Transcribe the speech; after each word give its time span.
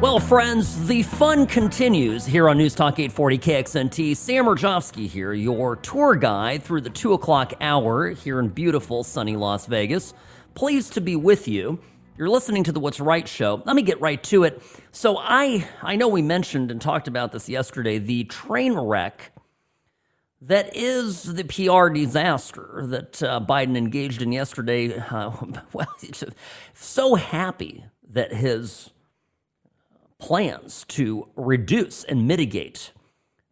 Well, 0.00 0.20
friends, 0.20 0.86
the 0.86 1.02
fun 1.02 1.46
continues 1.46 2.24
here 2.24 2.48
on 2.48 2.56
News 2.56 2.74
Talk 2.74 2.98
840 2.98 3.38
KXNT. 3.38 4.16
Sam 4.16 4.46
Mirejovsky 4.46 5.08
here, 5.08 5.34
your 5.34 5.76
tour 5.76 6.14
guide 6.14 6.62
through 6.62 6.82
the 6.82 6.90
2 6.90 7.12
o'clock 7.12 7.52
hour 7.60 8.08
here 8.08 8.38
in 8.38 8.48
beautiful 8.48 9.04
sunny 9.04 9.36
Las 9.36 9.66
Vegas. 9.66 10.14
Pleased 10.54 10.94
to 10.94 11.02
be 11.02 11.16
with 11.16 11.48
you. 11.48 11.80
You're 12.16 12.30
listening 12.30 12.64
to 12.64 12.72
the 12.72 12.80
What's 12.80 13.00
Right 13.00 13.26
show. 13.28 13.62
Let 13.66 13.76
me 13.76 13.82
get 13.82 14.00
right 14.00 14.22
to 14.24 14.44
it. 14.44 14.62
So 14.90 15.18
I 15.18 15.68
I 15.82 15.96
know 15.96 16.08
we 16.08 16.22
mentioned 16.22 16.70
and 16.70 16.80
talked 16.80 17.08
about 17.08 17.32
this 17.32 17.48
yesterday, 17.48 17.98
the 17.98 18.24
train 18.24 18.74
wreck 18.74 19.33
that 20.46 20.76
is 20.76 21.22
the 21.22 21.44
PR 21.44 21.88
disaster 21.88 22.82
that 22.86 23.22
uh, 23.22 23.40
Biden 23.40 23.76
engaged 23.76 24.20
in 24.20 24.32
yesterday. 24.32 24.98
Uh, 24.98 25.30
well, 25.72 25.88
so 26.74 27.14
happy 27.14 27.84
that 28.10 28.32
his 28.32 28.90
plans 30.18 30.84
to 30.88 31.28
reduce 31.36 32.04
and 32.04 32.26
mitigate 32.28 32.92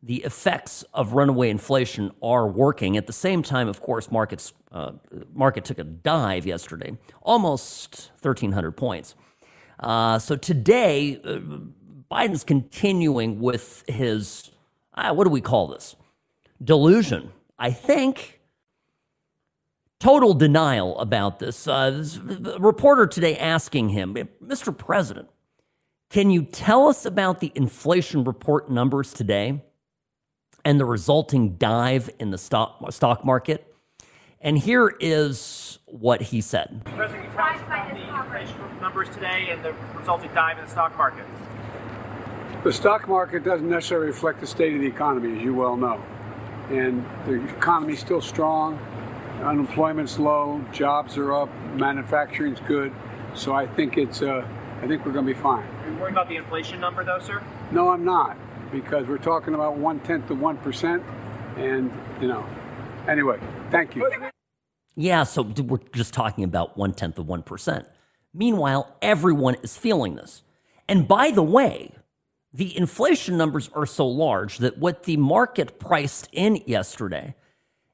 the 0.02 0.16
effects 0.24 0.84
of 0.92 1.12
runaway 1.12 1.48
inflation 1.48 2.10
are 2.23 2.47
working. 2.47 2.97
At 2.97 3.06
the 3.06 3.12
same 3.12 3.42
time, 3.42 3.69
of 3.69 3.80
course, 3.80 4.11
markets 4.11 4.52
uh, 4.72 4.92
market 5.33 5.64
took 5.64 5.78
a 5.78 5.84
dive 5.84 6.47
yesterday, 6.47 6.97
almost 7.22 8.11
1,300 8.20 8.72
points. 8.72 9.14
Uh, 9.78 10.19
so 10.19 10.34
today, 10.34 11.20
uh, 11.24 11.38
Biden's 12.11 12.45
continuing 12.45 13.41
with 13.41 13.84
his 13.88 14.50
uh, 14.95 15.14
what 15.14 15.24
do 15.24 15.30
we 15.30 15.41
call 15.41 15.69
this? 15.69 15.97
Delusion, 16.62 17.32
I 17.58 17.70
think. 17.70 18.40
Total 19.98 20.34
denial 20.34 20.98
about 20.98 21.38
this. 21.38 21.69
Uh, 21.69 21.91
this 21.91 22.19
reporter 22.19 23.06
today 23.06 23.38
asking 23.38 23.91
him, 23.91 24.14
Mr. 24.44 24.77
President, 24.77 25.28
can 26.10 26.30
you 26.30 26.42
tell 26.42 26.88
us 26.88 27.06
about 27.06 27.41
the 27.41 27.52
inflation 27.54 28.24
report 28.24 28.70
numbers 28.70 29.12
today 29.12 29.62
and 30.64 30.78
the 30.78 30.84
resulting 30.84 31.56
dive 31.56 32.10
in 32.19 32.30
the 32.30 32.38
stock, 32.38 32.92
stock 32.92 33.24
market? 33.24 33.72
And 34.41 34.58
here 34.58 34.94
is 34.98 35.78
what 35.86 36.20
he 36.20 36.41
said. 36.41 36.82
President, 36.84 37.12
can 37.12 37.30
you 37.30 37.36
tell 37.36 37.47
us 37.47 37.62
about 37.62 37.94
the 37.94 38.19
inflation 38.19 38.80
numbers 38.80 39.08
today 39.10 39.50
and 39.50 39.64
the 39.64 39.72
resulting 39.97 40.34
dive 40.34 40.58
in 40.58 40.64
the 40.64 40.70
stock 40.70 40.98
market? 40.98 41.24
The 42.64 42.72
stock 42.72 43.08
market 43.08 43.44
doesn't 43.44 43.69
necessarily 43.69 44.08
reflect 44.08 44.41
the 44.41 44.47
state 44.48 44.74
of 44.74 44.80
the 44.80 44.86
economy, 44.86 45.38
as 45.38 45.44
you 45.44 45.54
well 45.54 45.76
know. 45.76 46.02
And 46.73 47.05
the 47.27 47.34
economy's 47.56 48.01
still 48.01 48.23
strong, 48.23 48.78
unemployment's 49.42 50.19
low, 50.19 50.65
jobs 50.73 51.19
are 51.19 51.34
up, 51.34 51.51
manufacturing's 51.75 52.61
good. 52.61 52.92
So 53.34 53.53
I 53.53 53.67
think 53.67 53.98
it's 53.98 54.23
uh, 54.23 54.47
I 54.83 54.87
think 54.87 55.05
we're 55.05 55.12
going 55.12 55.27
to 55.27 55.34
be 55.34 55.39
fine. 55.39 55.65
Are 55.65 55.91
you 55.91 55.97
worried 55.97 56.12
about 56.12 56.28
the 56.28 56.37
inflation 56.37 56.81
number, 56.81 57.05
though, 57.05 57.19
sir? 57.19 57.43
No, 57.70 57.91
I'm 57.91 58.05
not, 58.05 58.37
because 58.73 59.06
we're 59.06 59.19
talking 59.19 59.55
about 59.55 59.77
one 59.77 60.00
tenth 60.00 60.31
of 60.31 60.41
one 60.41 60.56
percent, 60.56 61.03
and 61.56 61.93
you 62.20 62.28
know. 62.28 62.45
Anyway, 63.06 63.39
thank 63.70 63.95
you. 63.95 64.11
Yeah, 64.95 65.25
so 65.25 65.43
we're 65.43 65.78
just 65.93 66.15
talking 66.15 66.45
about 66.45 66.77
one 66.77 66.93
tenth 66.95 67.19
of 67.19 67.27
one 67.27 67.43
percent. 67.43 67.87
Meanwhile, 68.33 68.97
everyone 69.03 69.56
is 69.62 69.77
feeling 69.77 70.17
this. 70.17 70.43
And 70.89 71.06
by 71.06 71.31
the 71.31 71.43
way, 71.43 71.93
the 72.53 72.77
inflation 72.77 73.36
numbers 73.36 73.70
are 73.75 73.86
so 73.86 74.06
large 74.06 74.58
that 74.58 74.78
what 74.78 75.05
the 75.05 75.17
market 75.17 75.78
priced 75.78 76.28
in 76.33 76.56
yesterday 76.67 77.34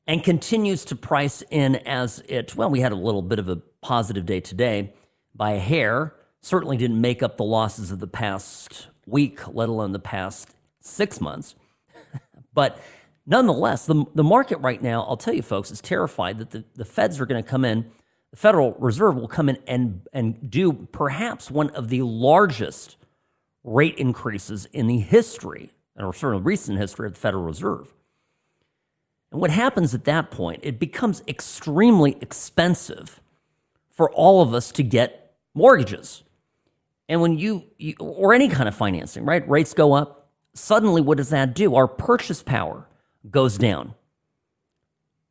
and 0.07 0.25
continues 0.25 0.85
to 0.87 0.97
price 0.97 1.43
in 1.51 1.77
as 1.77 2.23
it, 2.29 2.57
well, 2.57 2.71
we 2.71 2.81
had 2.81 2.93
a 2.93 2.97
little 2.97 3.23
bit 3.23 3.39
of 3.39 3.49
a 3.49 3.57
positive 3.81 4.27
day 4.27 4.41
today 4.41 4.93
by 5.35 5.53
a 5.53 5.59
hair 5.61 6.15
certainly 6.41 6.77
didn't 6.77 7.01
make 7.01 7.23
up 7.23 7.37
the 7.37 7.45
losses 7.45 7.91
of 7.93 8.01
the 8.01 8.07
past 8.07 8.89
week, 9.07 9.47
let 9.49 9.69
alone 9.69 9.93
the 9.93 9.99
past 9.99 10.51
six 10.81 11.21
months. 11.21 11.55
but 12.55 12.81
nonetheless, 13.27 13.87
the, 13.87 14.05
the 14.15 14.25
market 14.25 14.59
right 14.59 14.83
now, 14.83 15.03
I'll 15.03 15.17
tell 15.17 15.35
you 15.35 15.43
folks, 15.43 15.71
is 15.71 15.81
terrified 15.81 16.39
that 16.39 16.51
the, 16.51 16.65
the 16.75 16.85
feds 16.85 17.21
are 17.21 17.27
going 17.27 17.43
to 17.43 17.49
come 17.49 17.65
in, 17.65 17.91
the 18.31 18.37
Federal 18.37 18.73
Reserve 18.75 19.17
will 19.17 19.29
come 19.29 19.49
in 19.49 19.59
and, 19.67 20.03
and 20.13 20.51
do 20.51 20.73
perhaps 20.73 21.51
one 21.51 21.71
of 21.71 21.89
the 21.89 22.03
largest 22.03 22.97
rate 23.65 23.97
increases 23.97 24.67
in 24.73 24.87
the 24.87 24.99
history, 24.99 25.71
or 25.97 26.13
certainly 26.13 26.43
recent 26.43 26.79
history 26.79 27.07
of 27.07 27.15
the 27.15 27.21
Federal 27.21 27.45
Reserve. 27.45 27.93
And 29.31 29.41
what 29.41 29.51
happens 29.51 29.95
at 29.95 30.05
that 30.05 30.31
point, 30.31 30.61
it 30.63 30.79
becomes 30.79 31.23
extremely 31.29 32.17
expensive 32.21 33.21
for 33.91 34.11
all 34.13 34.41
of 34.41 34.55
us 34.55 34.71
to 34.73 34.83
get 34.83 35.35
mortgages. 35.55 36.23
And 37.09 37.21
when 37.21 37.39
you, 37.39 37.65
you, 37.77 37.95
or 37.99 38.33
any 38.33 38.49
kind 38.49 38.69
of 38.69 38.75
financing, 38.75 39.25
right? 39.25 39.49
Rates 39.49 39.75
go 39.75 39.93
up. 39.93 40.31
Suddenly, 40.55 41.03
what 41.03 41.19
does 41.19 41.31
that 41.31 41.55
do? 41.55 41.75
Our 41.75 41.89
purchase 41.89 42.43
power 42.43 42.87
goes 43.31 43.59
down. 43.59 43.95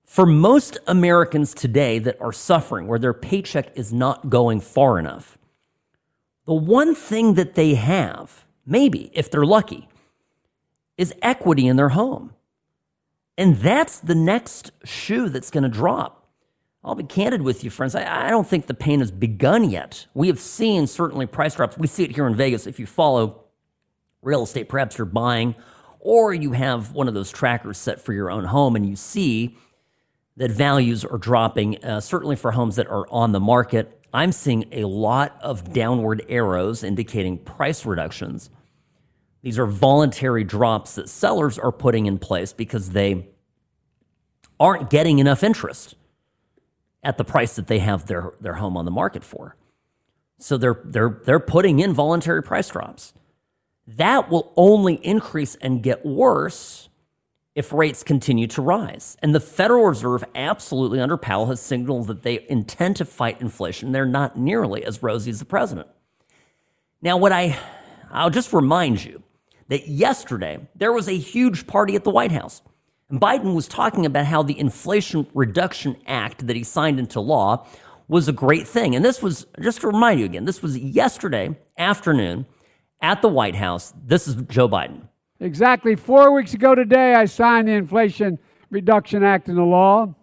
For 0.06 0.26
most 0.26 0.78
Americans 0.88 1.54
today 1.54 2.00
that 2.00 2.20
are 2.22 2.32
suffering, 2.32 2.88
where 2.88 3.00
their 3.00 3.14
paycheck 3.14 3.78
is 3.78 3.92
not 3.92 4.30
going 4.30 4.62
far 4.62 5.00
enough, 5.00 5.37
the 6.48 6.54
one 6.54 6.96
thing 6.96 7.36
that 7.36 7.54
they 7.54 7.76
have, 7.76 8.46
maybe 8.66 9.12
if 9.14 9.30
they're 9.30 9.46
lucky, 9.46 9.88
is 10.98 11.14
equity 11.22 11.68
in 11.68 11.76
their 11.76 11.90
home. 11.90 12.34
And 13.38 13.58
that's 13.58 14.00
the 14.00 14.16
next 14.16 14.72
shoe 14.84 15.30
that's 15.30 15.52
going 15.52 15.66
to 15.66 15.70
drop. 15.70 16.26
I'll 16.84 16.96
be 16.96 17.04
candid 17.04 17.42
with 17.42 17.64
you, 17.64 17.70
friends. 17.70 17.96
I, 17.96 18.28
I, 18.28 18.30
don't 18.30 18.48
think 18.48 18.68
the 18.68 18.74
pain 18.74 19.02
has 19.02 19.12
begun 19.12 19.70
yet. 19.70 20.08
We 20.14 20.28
have 20.28 20.40
seen 20.40 20.88
certainly 20.88 21.26
price 21.26 21.56
drops. 21.56 21.78
We 21.78 21.86
see 21.86 22.06
it 22.06 22.16
here 22.16 22.26
in 22.26 22.34
Vegas. 22.34 22.66
If 22.66 22.80
you 22.80 22.86
follow 22.86 23.44
real 24.22 24.44
estate, 24.44 24.70
perhaps 24.70 24.98
you're 24.98 25.06
buying, 25.06 25.54
or 26.00 26.34
you 26.34 26.54
have 26.54 26.94
one 26.94 27.10
of 27.10 27.14
those 27.14 27.30
trackers 27.30 27.78
set 27.78 28.00
for 28.00 28.14
your 28.14 28.32
own 28.32 28.46
home, 28.46 28.78
and 28.78 28.88
you 28.88 28.96
see 28.96 29.58
that 30.38 30.50
values 30.52 31.04
are 31.04 31.18
dropping, 31.18 31.84
uh, 31.84 32.00
certainly 32.00 32.38
for 32.38 32.52
homes 32.52 32.78
that 32.78 32.88
are 32.88 33.06
on 33.10 33.34
the 33.34 33.40
market. 33.40 33.97
I'm 34.18 34.32
seeing 34.32 34.66
a 34.72 34.86
lot 34.86 35.38
of 35.44 35.74
downward 35.74 36.26
arrows 36.28 36.84
indicating 36.84 37.38
price 37.38 37.86
reductions. 37.86 38.50
These 39.44 39.60
are 39.60 39.68
voluntary 39.68 40.44
drops 40.44 40.96
that 40.96 41.08
sellers 41.08 41.60
are 41.60 41.72
putting 41.72 42.08
in 42.08 42.18
place 42.18 42.52
because 42.52 42.90
they 42.90 43.28
aren't 44.60 44.90
getting 44.90 45.20
enough 45.20 45.44
interest 45.44 45.94
at 47.04 47.20
the 47.20 47.24
price 47.24 47.56
that 47.58 47.68
they 47.68 47.78
have 47.78 48.08
their, 48.08 48.34
their 48.42 48.56
home 48.56 48.76
on 48.76 48.86
the 48.86 48.92
market 48.92 49.24
for. 49.24 49.56
So 50.40 50.58
they're, 50.58 50.82
they're, 50.84 51.22
they're 51.24 51.40
putting 51.40 51.78
in 51.78 51.94
voluntary 51.94 52.42
price 52.42 52.70
drops. 52.70 53.14
That 53.86 54.32
will 54.32 54.52
only 54.58 54.96
increase 54.96 55.54
and 55.54 55.84
get 55.84 56.04
worse 56.04 56.87
if 57.58 57.74
rates 57.74 58.04
continue 58.04 58.46
to 58.46 58.62
rise. 58.62 59.18
And 59.24 59.34
the 59.34 59.40
Federal 59.40 59.86
Reserve, 59.86 60.24
absolutely 60.36 61.00
under 61.00 61.18
Powell, 61.18 61.48
has 61.48 61.60
signaled 61.60 62.06
that 62.06 62.22
they 62.22 62.46
intend 62.48 62.98
to 62.98 63.06
fight 63.06 63.42
inflation. 63.42 63.92
They're 63.92 64.06
not 64.06 64.38
nearly 64.38 64.86
as 64.86 65.02
rosy 65.02 65.32
as 65.32 65.40
the 65.40 65.46
president. 65.46 65.88
Now, 67.02 67.18
what 67.18 67.32
I, 67.32 67.58
I'll 68.12 68.30
just 68.30 68.54
remind 68.54 69.04
you 69.04 69.24
that 69.70 69.88
yesterday 69.88 70.68
there 70.76 70.94
was 70.94 71.10
a 71.10 71.18
huge 71.18 71.66
party 71.66 71.96
at 71.96 72.04
the 72.04 72.12
White 72.12 72.32
House. 72.32 72.62
And 73.10 73.20
Biden 73.20 73.56
was 73.56 73.68
talking 73.68 74.06
about 74.06 74.28
how 74.28 74.44
the 74.44 74.60
Inflation 74.60 75.26
Reduction 75.34 75.98
Act 76.06 76.46
that 76.46 76.56
he 76.56 76.64
signed 76.64 77.00
into 77.00 77.20
law 77.20 77.66
was 78.08 78.28
a 78.28 78.34
great 78.34 78.68
thing. 78.68 78.96
And 78.96 79.04
this 79.04 79.24
was, 79.24 79.48
just 79.60 79.82
to 79.82 79.88
remind 79.88 80.20
you 80.20 80.28
again, 80.28 80.46
this 80.46 80.62
was 80.62 80.78
yesterday 80.78 81.58
afternoon 81.76 82.46
at 83.02 83.24
the 83.24 83.30
White 83.30 83.56
House. 83.56 83.96
This 84.06 84.28
is 84.28 84.36
Joe 84.48 84.70
Biden. 84.70 85.08
Exactly 85.40 85.96
four 85.96 86.32
weeks 86.32 86.54
ago 86.54 86.74
today, 86.74 87.14
I 87.14 87.26
signed 87.26 87.68
the 87.68 87.74
Inflation 87.74 88.40
Reduction 88.72 89.24
Act 89.24 89.50
into 89.50 89.64
law, 89.64 90.14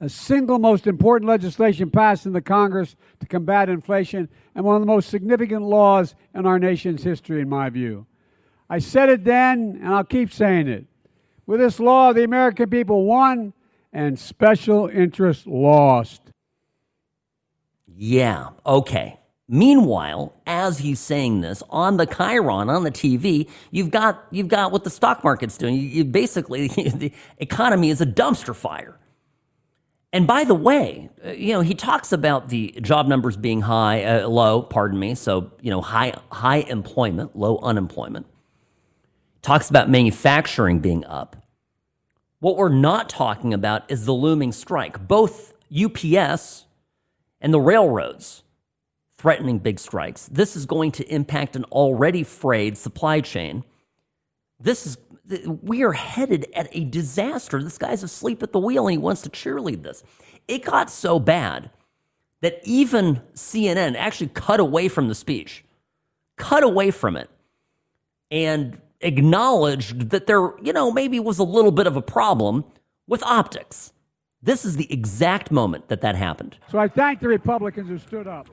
a 0.00 0.08
single 0.08 0.58
most 0.58 0.86
important 0.86 1.28
legislation 1.28 1.90
passed 1.90 2.26
in 2.26 2.32
the 2.32 2.42
Congress 2.42 2.94
to 3.20 3.26
combat 3.26 3.68
inflation, 3.68 4.28
and 4.54 4.64
one 4.64 4.76
of 4.76 4.82
the 4.82 4.86
most 4.86 5.08
significant 5.08 5.62
laws 5.62 6.14
in 6.34 6.44
our 6.44 6.58
nation's 6.58 7.02
history, 7.02 7.40
in 7.40 7.48
my 7.48 7.70
view. 7.70 8.04
I 8.68 8.80
said 8.80 9.08
it 9.08 9.24
then, 9.24 9.78
and 9.82 9.94
I'll 9.94 10.04
keep 10.04 10.32
saying 10.32 10.68
it. 10.68 10.84
With 11.46 11.60
this 11.60 11.80
law, 11.80 12.12
the 12.12 12.24
American 12.24 12.68
people 12.68 13.04
won 13.04 13.52
and 13.92 14.18
special 14.18 14.88
interests 14.88 15.46
lost. 15.46 16.20
Yeah, 17.86 18.50
okay. 18.66 19.18
Meanwhile, 19.54 20.32
as 20.46 20.78
he's 20.78 20.98
saying 20.98 21.42
this 21.42 21.62
on 21.68 21.98
the 21.98 22.06
chyron 22.06 22.74
on 22.74 22.84
the 22.84 22.90
TV, 22.90 23.50
you've 23.70 23.90
got 23.90 24.24
you've 24.30 24.48
got 24.48 24.72
what 24.72 24.82
the 24.82 24.88
stock 24.88 25.22
market's 25.22 25.58
doing. 25.58 25.74
You, 25.74 25.82
you 25.82 26.04
basically 26.06 26.68
the 26.94 27.12
economy 27.36 27.90
is 27.90 28.00
a 28.00 28.06
dumpster 28.06 28.56
fire. 28.56 28.98
And 30.10 30.26
by 30.26 30.44
the 30.44 30.54
way, 30.54 31.10
you 31.36 31.52
know 31.52 31.60
he 31.60 31.74
talks 31.74 32.12
about 32.12 32.48
the 32.48 32.74
job 32.80 33.06
numbers 33.08 33.36
being 33.36 33.60
high, 33.60 34.02
uh, 34.04 34.26
low. 34.26 34.62
Pardon 34.62 34.98
me. 34.98 35.14
So 35.14 35.52
you 35.60 35.68
know 35.68 35.82
high 35.82 36.14
high 36.30 36.60
employment, 36.60 37.36
low 37.36 37.58
unemployment 37.58 38.24
talks 39.42 39.68
about 39.68 39.90
manufacturing 39.90 40.78
being 40.78 41.04
up. 41.04 41.36
What 42.38 42.56
we're 42.56 42.70
not 42.70 43.10
talking 43.10 43.52
about 43.52 43.82
is 43.90 44.06
the 44.06 44.14
looming 44.14 44.52
strike. 44.52 45.06
Both 45.06 45.52
UPS 45.70 46.64
and 47.38 47.52
the 47.52 47.60
railroads 47.60 48.44
threatening 49.22 49.60
big 49.60 49.78
strikes. 49.78 50.26
This 50.26 50.56
is 50.56 50.66
going 50.66 50.90
to 50.90 51.08
impact 51.08 51.54
an 51.54 51.62
already 51.66 52.24
frayed 52.24 52.76
supply 52.76 53.20
chain. 53.20 53.62
This 54.58 54.84
is 54.84 54.98
we 55.62 55.84
are 55.84 55.92
headed 55.92 56.46
at 56.54 56.68
a 56.72 56.84
disaster. 56.84 57.62
This 57.62 57.78
guy's 57.78 58.02
asleep 58.02 58.42
at 58.42 58.50
the 58.50 58.58
wheel 58.58 58.88
and 58.88 58.92
he 58.92 58.98
wants 58.98 59.22
to 59.22 59.30
cheerlead 59.30 59.84
this. 59.84 60.02
It 60.48 60.64
got 60.64 60.90
so 60.90 61.20
bad 61.20 61.70
that 62.40 62.60
even 62.64 63.22
CNN 63.34 63.94
actually 63.96 64.26
cut 64.34 64.58
away 64.58 64.88
from 64.88 65.06
the 65.06 65.14
speech, 65.14 65.64
cut 66.36 66.64
away 66.64 66.90
from 66.90 67.16
it, 67.16 67.30
and 68.32 68.80
acknowledged 69.00 70.10
that 70.10 70.26
there, 70.26 70.52
you 70.60 70.72
know, 70.72 70.90
maybe 70.90 71.20
was 71.20 71.38
a 71.38 71.44
little 71.44 71.70
bit 71.70 71.86
of 71.86 71.96
a 71.96 72.02
problem 72.02 72.64
with 73.06 73.22
optics. 73.22 73.92
This 74.42 74.64
is 74.64 74.76
the 74.76 74.92
exact 74.92 75.52
moment 75.52 75.86
that 75.88 76.00
that 76.00 76.16
happened. 76.16 76.56
So 76.72 76.80
I 76.80 76.88
thank 76.88 77.20
the 77.20 77.28
Republicans 77.28 77.88
who 77.88 77.98
stood 77.98 78.26
up. 78.26 78.48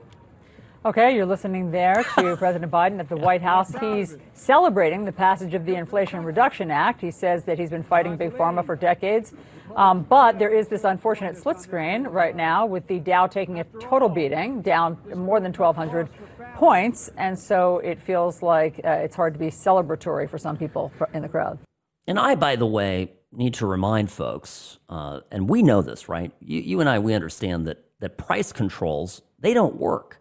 Okay, 0.82 1.14
you're 1.14 1.26
listening 1.26 1.70
there 1.70 2.02
to 2.16 2.36
President 2.38 2.72
Biden 2.72 3.00
at 3.00 3.10
the 3.10 3.16
White 3.16 3.42
House. 3.42 3.74
He's 3.80 4.16
celebrating 4.32 5.04
the 5.04 5.12
passage 5.12 5.52
of 5.52 5.66
the 5.66 5.74
Inflation 5.74 6.24
Reduction 6.24 6.70
Act. 6.70 7.02
He 7.02 7.10
says 7.10 7.44
that 7.44 7.58
he's 7.58 7.68
been 7.68 7.82
fighting 7.82 8.16
Big 8.16 8.30
Pharma 8.30 8.64
for 8.64 8.76
decades. 8.76 9.34
Um, 9.76 10.04
but 10.04 10.38
there 10.38 10.48
is 10.48 10.68
this 10.68 10.84
unfortunate 10.84 11.36
split 11.36 11.60
screen 11.60 12.04
right 12.04 12.34
now 12.34 12.64
with 12.64 12.86
the 12.86 12.98
Dow 12.98 13.26
taking 13.26 13.60
a 13.60 13.64
total 13.78 14.08
beating, 14.08 14.62
down 14.62 14.96
more 15.14 15.38
than 15.38 15.52
1,200 15.52 16.08
points. 16.54 17.10
And 17.18 17.38
so 17.38 17.80
it 17.80 18.00
feels 18.00 18.40
like 18.40 18.80
uh, 18.82 18.88
it's 18.88 19.14
hard 19.14 19.34
to 19.34 19.38
be 19.38 19.48
celebratory 19.48 20.30
for 20.30 20.38
some 20.38 20.56
people 20.56 20.90
in 21.12 21.20
the 21.20 21.28
crowd. 21.28 21.58
And 22.06 22.18
I, 22.18 22.36
by 22.36 22.56
the 22.56 22.64
way, 22.64 23.12
need 23.32 23.52
to 23.54 23.66
remind 23.66 24.10
folks, 24.10 24.78
uh, 24.88 25.20
and 25.30 25.46
we 25.46 25.62
know 25.62 25.82
this, 25.82 26.08
right? 26.08 26.32
You, 26.40 26.60
you 26.60 26.80
and 26.80 26.88
I, 26.88 27.00
we 27.00 27.12
understand 27.12 27.66
that, 27.66 27.84
that 27.98 28.16
price 28.16 28.50
controls, 28.50 29.20
they 29.38 29.52
don't 29.52 29.76
work 29.76 30.19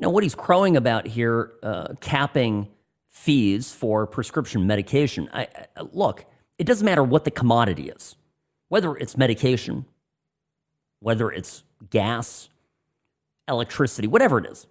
you 0.00 0.06
know, 0.06 0.10
what 0.10 0.22
he's 0.22 0.34
crowing 0.34 0.78
about 0.78 1.06
here, 1.06 1.52
uh, 1.62 1.88
capping 2.00 2.68
fees 3.10 3.70
for 3.70 4.06
prescription 4.06 4.66
medication. 4.66 5.28
I, 5.30 5.46
I, 5.76 5.82
look, 5.92 6.24
it 6.56 6.64
doesn't 6.64 6.86
matter 6.86 7.04
what 7.04 7.24
the 7.24 7.30
commodity 7.30 7.90
is, 7.90 8.16
whether 8.68 8.96
it's 8.96 9.18
medication, 9.18 9.84
whether 11.00 11.30
it's 11.30 11.64
gas, 11.90 12.48
electricity, 13.46 14.08
whatever 14.08 14.38
it 14.38 14.46
is. 14.46 14.66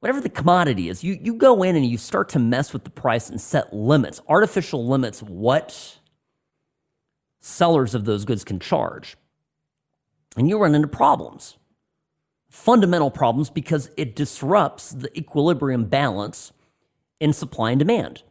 Whatever 0.00 0.20
the 0.20 0.28
commodity 0.28 0.90
is, 0.90 1.02
you, 1.02 1.18
you 1.18 1.32
go 1.32 1.62
in 1.62 1.74
and 1.74 1.86
you 1.86 1.96
start 1.96 2.28
to 2.30 2.38
mess 2.38 2.74
with 2.74 2.84
the 2.84 2.90
price 2.90 3.30
and 3.30 3.40
set 3.40 3.72
limits, 3.72 4.20
artificial 4.28 4.86
limits, 4.86 5.22
what 5.22 5.98
sellers 7.40 7.94
of 7.94 8.04
those 8.04 8.26
goods 8.26 8.44
can 8.44 8.60
charge. 8.60 9.16
And 10.36 10.46
you 10.50 10.58
run 10.58 10.74
into 10.74 10.88
problems 10.88 11.56
fundamental 12.54 13.10
problems 13.10 13.50
because 13.50 13.90
it 13.96 14.14
disrupts 14.14 14.90
the 14.90 15.18
equilibrium 15.18 15.84
balance 15.86 16.52
in 17.18 17.32
supply 17.32 17.72
and 17.72 17.80
demand. 17.80 18.22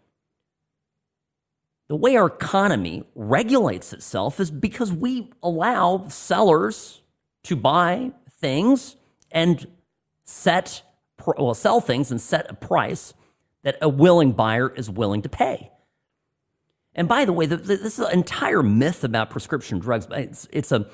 The 1.89 1.97
way 1.97 2.15
our 2.15 2.27
economy 2.27 3.03
regulates 3.15 3.91
itself 3.91 4.39
is 4.39 4.49
because 4.49 4.93
we 4.93 5.29
allow 5.43 6.07
sellers 6.07 7.01
to 7.43 7.57
buy 7.57 8.13
things 8.39 8.95
and 9.29 9.67
set 10.23 10.83
well 11.27 11.53
sell 11.53 11.81
things 11.81 12.09
and 12.09 12.19
set 12.19 12.49
a 12.49 12.53
price 12.53 13.13
that 13.63 13.77
a 13.81 13.89
willing 13.89 14.31
buyer 14.31 14.69
is 14.69 14.89
willing 14.89 15.21
to 15.21 15.29
pay. 15.29 15.69
And 16.95 17.09
by 17.09 17.25
the 17.25 17.33
way, 17.33 17.45
the, 17.45 17.57
the, 17.57 17.75
this 17.75 17.99
is 17.99 18.05
an 18.05 18.13
entire 18.13 18.63
myth 18.63 19.03
about 19.03 19.29
prescription 19.29 19.79
drugs. 19.79 20.07
It's, 20.11 20.47
it's 20.51 20.71
a 20.71 20.87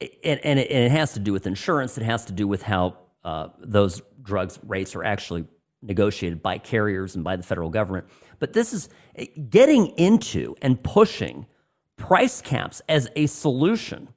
and, 0.00 0.40
and, 0.44 0.58
it, 0.58 0.70
and 0.70 0.84
it 0.84 0.90
has 0.90 1.12
to 1.14 1.20
do 1.20 1.32
with 1.32 1.46
insurance. 1.46 1.98
It 1.98 2.04
has 2.04 2.24
to 2.26 2.32
do 2.32 2.46
with 2.46 2.62
how 2.62 2.96
uh, 3.24 3.48
those 3.58 4.02
drugs 4.22 4.58
rates 4.62 4.94
are 4.94 5.04
actually 5.04 5.46
negotiated 5.82 6.42
by 6.42 6.58
carriers 6.58 7.14
and 7.14 7.24
by 7.24 7.36
the 7.36 7.42
federal 7.42 7.70
government. 7.70 8.06
But 8.38 8.52
this 8.52 8.72
is 8.72 8.88
eh, 9.16 9.26
getting 9.48 9.88
into 9.98 10.56
and 10.62 10.82
pushing 10.82 11.46
price 11.96 12.40
caps 12.40 12.80
as 12.88 13.08
a 13.16 13.26
solution 13.26 14.08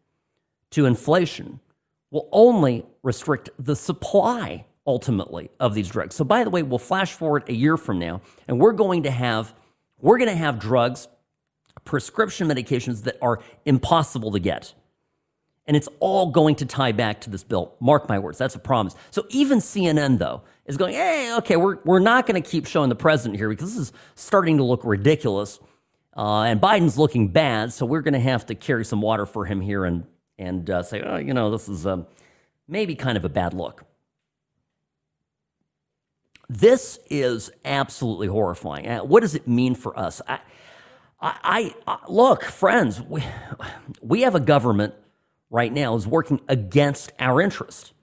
to 0.71 0.85
inflation 0.85 1.59
will 2.09 2.29
only 2.31 2.85
restrict 3.03 3.49
the 3.57 3.75
supply 3.75 4.65
ultimately 4.85 5.49
of 5.59 5.73
these 5.73 5.87
drugs. 5.87 6.15
So 6.15 6.23
by 6.23 6.43
the 6.43 6.49
way, 6.49 6.63
we'll 6.63 6.79
flash 6.79 7.13
forward 7.13 7.47
a 7.47 7.53
year 7.53 7.77
from 7.77 7.99
now 7.99 8.21
and 8.47 8.59
we're 8.59 8.73
going 8.73 9.03
to 9.03 9.11
have 9.11 9.53
we're 9.99 10.17
going 10.17 10.29
to 10.29 10.35
have 10.35 10.57
drugs 10.57 11.07
prescription 11.85 12.47
medications 12.47 13.03
that 13.03 13.17
are 13.21 13.39
impossible 13.65 14.31
to 14.31 14.39
get. 14.39 14.73
And 15.67 15.77
it's 15.77 15.87
all 15.99 16.31
going 16.31 16.55
to 16.55 16.65
tie 16.65 16.91
back 16.91 17.21
to 17.21 17.29
this 17.29 17.43
bill. 17.43 17.75
Mark 17.79 18.09
my 18.09 18.19
words, 18.19 18.37
that's 18.37 18.55
a 18.55 18.59
promise. 18.59 18.95
So 19.11 19.25
even 19.29 19.59
CNN, 19.59 20.17
though, 20.17 20.41
is 20.65 20.75
going, 20.75 20.95
hey, 20.95 21.35
okay, 21.37 21.55
we're, 21.55 21.77
we're 21.83 21.99
not 21.99 22.25
going 22.25 22.41
to 22.41 22.47
keep 22.47 22.65
showing 22.65 22.89
the 22.89 22.95
president 22.95 23.37
here 23.37 23.49
because 23.49 23.75
this 23.75 23.89
is 23.89 23.93
starting 24.15 24.57
to 24.57 24.63
look 24.63 24.83
ridiculous. 24.83 25.59
Uh, 26.15 26.41
and 26.41 26.59
Biden's 26.59 26.97
looking 26.97 27.29
bad, 27.29 27.71
so 27.71 27.85
we're 27.85 28.01
going 28.01 28.13
to 28.13 28.19
have 28.19 28.45
to 28.47 28.55
carry 28.55 28.83
some 28.83 29.01
water 29.01 29.25
for 29.25 29.45
him 29.45 29.61
here 29.61 29.85
and, 29.85 30.05
and 30.37 30.69
uh, 30.69 30.83
say, 30.83 31.01
oh, 31.01 31.17
you 31.17 31.33
know, 31.33 31.51
this 31.51 31.69
is 31.69 31.87
um, 31.87 32.05
maybe 32.67 32.95
kind 32.95 33.17
of 33.17 33.23
a 33.23 33.29
bad 33.29 33.53
look. 33.53 33.85
This 36.49 36.99
is 37.09 37.49
absolutely 37.63 38.27
horrifying. 38.27 38.87
Uh, 38.87 38.99
what 39.05 39.21
does 39.21 39.35
it 39.35 39.47
mean 39.47 39.73
for 39.73 39.97
us? 39.97 40.21
I, 40.27 40.39
I, 41.21 41.75
I, 41.87 41.99
look, 42.09 42.43
friends, 42.43 43.01
we, 43.01 43.23
we 44.01 44.21
have 44.23 44.35
a 44.35 44.39
government 44.39 44.95
right 45.51 45.71
now 45.71 45.95
is 45.95 46.07
working 46.07 46.39
against 46.47 47.11
our 47.19 47.39
interest. 47.41 47.93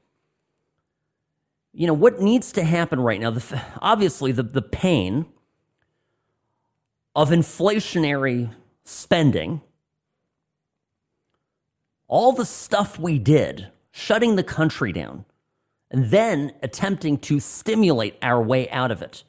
You 1.72 1.86
know, 1.86 1.94
what 1.94 2.20
needs 2.20 2.52
to 2.52 2.62
happen 2.62 3.00
right 3.00 3.20
now, 3.20 3.30
the, 3.30 3.62
obviously, 3.80 4.30
the, 4.30 4.42
the 4.42 4.62
pain 4.62 5.26
of 7.16 7.30
inflationary 7.30 8.54
spending, 8.84 9.62
all 12.06 12.32
the 12.32 12.44
stuff 12.44 12.98
we 12.98 13.18
did, 13.18 13.68
shutting 13.90 14.36
the 14.36 14.44
country 14.44 14.92
down, 14.92 15.24
and 15.90 16.10
then 16.10 16.52
attempting 16.62 17.16
to 17.18 17.40
stimulate 17.40 18.16
our 18.22 18.42
way 18.42 18.68
out 18.70 18.90
of 18.90 19.00
it, 19.00 19.24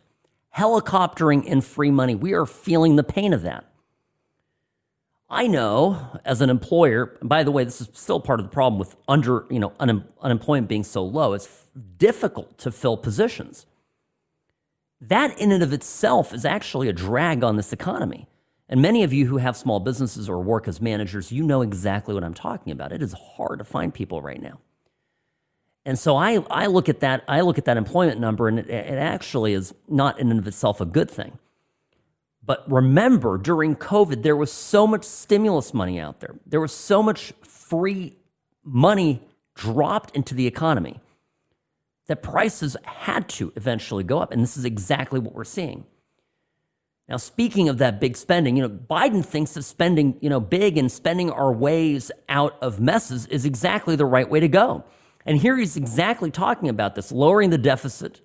helicoptering 0.57 1.45
in 1.45 1.61
free 1.61 1.91
money. 1.91 2.15
We 2.15 2.33
are 2.33 2.45
feeling 2.45 2.95
the 2.95 3.03
pain 3.03 3.31
of 3.31 3.43
that. 3.43 3.68
I 5.29 5.45
know 5.45 6.19
as 6.25 6.41
an 6.41 6.49
employer, 6.49 7.17
by 7.21 7.43
the 7.43 7.51
way, 7.51 7.63
this 7.63 7.81
is 7.81 7.89
still 7.93 8.19
part 8.19 8.39
of 8.39 8.47
the 8.47 8.51
problem 8.51 8.79
with 8.79 8.95
under, 9.07 9.45
you 9.49 9.59
know, 9.59 9.73
un- 9.79 10.05
unemployment 10.21 10.67
being 10.67 10.83
so 10.83 11.03
low. 11.03 11.33
It's 11.33 11.45
f- 11.45 11.67
difficult 11.97 12.57
to 12.59 12.71
fill 12.71 12.97
positions. 12.97 13.67
That 14.99 15.39
in 15.39 15.51
and 15.51 15.61
of 15.61 15.71
itself 15.71 16.33
is 16.33 16.45
actually 16.45 16.89
a 16.89 16.93
drag 16.93 17.43
on 17.43 17.57
this 17.57 17.71
economy. 17.71 18.27
And 18.67 18.81
many 18.81 19.03
of 19.03 19.13
you 19.13 19.27
who 19.27 19.37
have 19.37 19.55
small 19.55 19.79
businesses 19.79 20.27
or 20.27 20.41
work 20.41 20.67
as 20.67 20.81
managers, 20.81 21.31
you 21.31 21.43
know 21.43 21.61
exactly 21.61 22.13
what 22.13 22.23
I'm 22.23 22.33
talking 22.33 22.71
about. 22.71 22.91
It 22.91 23.01
is 23.01 23.13
hard 23.13 23.59
to 23.59 23.65
find 23.65 23.93
people 23.93 24.21
right 24.21 24.41
now. 24.41 24.59
And 25.85 25.97
so 25.97 26.17
I, 26.17 26.43
I 26.49 26.67
look 26.67 26.89
at 26.89 26.99
that, 26.99 27.23
I 27.27 27.41
look 27.41 27.57
at 27.57 27.65
that 27.65 27.77
employment 27.77 28.19
number, 28.19 28.47
and 28.47 28.59
it, 28.59 28.69
it 28.69 28.97
actually 28.97 29.53
is 29.53 29.73
not 29.87 30.19
in 30.19 30.29
and 30.29 30.39
of 30.39 30.47
itself 30.47 30.81
a 30.81 30.85
good 30.85 31.09
thing. 31.09 31.39
But 32.49 32.63
remember, 32.65 33.37
during 33.37 33.75
COVID, 33.75 34.23
there 34.23 34.35
was 34.35 34.51
so 34.51 34.87
much 34.87 35.03
stimulus 35.03 35.71
money 35.71 35.99
out 35.99 36.19
there. 36.19 36.33
There 36.47 36.59
was 36.59 36.71
so 36.71 37.03
much 37.03 37.31
free 37.43 38.15
money 38.63 39.21
dropped 39.53 40.15
into 40.15 40.33
the 40.33 40.47
economy 40.47 40.99
that 42.07 42.23
prices 42.23 42.75
had 42.83 43.29
to 43.29 43.53
eventually 43.55 44.03
go 44.03 44.17
up. 44.17 44.31
And 44.31 44.41
this 44.41 44.57
is 44.57 44.65
exactly 44.65 45.19
what 45.19 45.35
we're 45.35 45.43
seeing. 45.43 45.85
Now, 47.07 47.17
speaking 47.17 47.69
of 47.69 47.77
that 47.77 47.99
big 47.99 48.17
spending, 48.17 48.57
you 48.57 48.67
know, 48.67 48.75
Biden 48.75 49.23
thinks 49.23 49.53
that 49.53 49.61
spending, 49.61 50.17
you 50.19 50.31
know, 50.31 50.39
big 50.39 50.75
and 50.75 50.91
spending 50.91 51.29
our 51.29 51.53
ways 51.53 52.11
out 52.29 52.57
of 52.63 52.79
messes 52.79 53.27
is 53.27 53.45
exactly 53.45 53.95
the 53.95 54.07
right 54.07 54.27
way 54.27 54.39
to 54.39 54.47
go. 54.47 54.85
And 55.23 55.37
here 55.37 55.55
he's 55.55 55.77
exactly 55.77 56.31
talking 56.31 56.67
about 56.67 56.95
this, 56.95 57.11
lowering 57.11 57.51
the 57.51 57.59
deficit, 57.59 58.21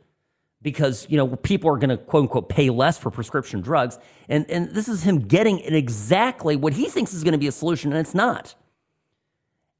because 0.64 1.06
you 1.10 1.16
know 1.16 1.36
people 1.36 1.70
are 1.70 1.76
going 1.76 1.90
to 1.90 1.96
quote 1.96 2.22
unquote 2.22 2.48
pay 2.48 2.70
less 2.70 2.98
for 2.98 3.10
prescription 3.10 3.60
drugs. 3.60 4.00
And 4.28 4.50
and 4.50 4.70
this 4.70 4.88
is 4.88 5.04
him 5.04 5.20
getting 5.20 5.60
exactly 5.60 6.56
what 6.56 6.72
he 6.72 6.86
thinks 6.86 7.14
is 7.14 7.22
going 7.22 7.32
to 7.32 7.38
be 7.38 7.46
a 7.46 7.52
solution 7.52 7.92
and 7.92 8.00
it's 8.00 8.14
not. 8.14 8.56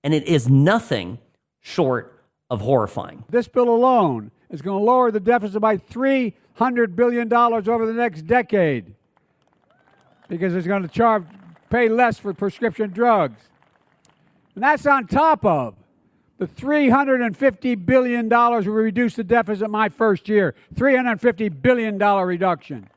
And 0.05 0.15
it 0.15 0.29
is 0.29 0.49
nothing 0.49 1.19
short 1.61 2.23
of 2.51 2.61
horrifying. 2.61 3.25
This 3.31 3.49
bill 3.49 3.71
alone 3.71 4.31
is 4.51 4.63
going 4.63 4.79
to 4.79 4.85
lower 4.85 5.11
the 5.11 5.19
deficit 5.19 5.61
by 5.61 5.79
300 5.79 6.95
billion 6.95 7.29
dollars 7.29 7.67
over 7.67 7.87
the 7.87 7.95
next 7.95 8.23
decade 8.23 8.95
because 10.29 10.55
it's 10.55 10.67
going 10.67 10.83
to 10.83 10.89
charge 10.89 11.25
pay 11.71 11.89
less 11.89 12.19
for 12.19 12.35
prescription 12.35 12.91
drugs. 12.91 13.41
And 14.55 14.63
that's 14.63 14.87
on 14.87 15.07
top 15.07 15.45
of 15.47 15.75
the 16.39 16.47
$350 16.47 17.87
billion 17.87 18.29
will 18.29 18.61
reduce 18.61 19.15
the 19.15 19.25
deficit 19.25 19.71
my 19.71 19.89
first 19.89 20.29
year. 20.29 20.55
$350 20.75 21.63
billion 21.63 21.99
reduction. 21.99 22.89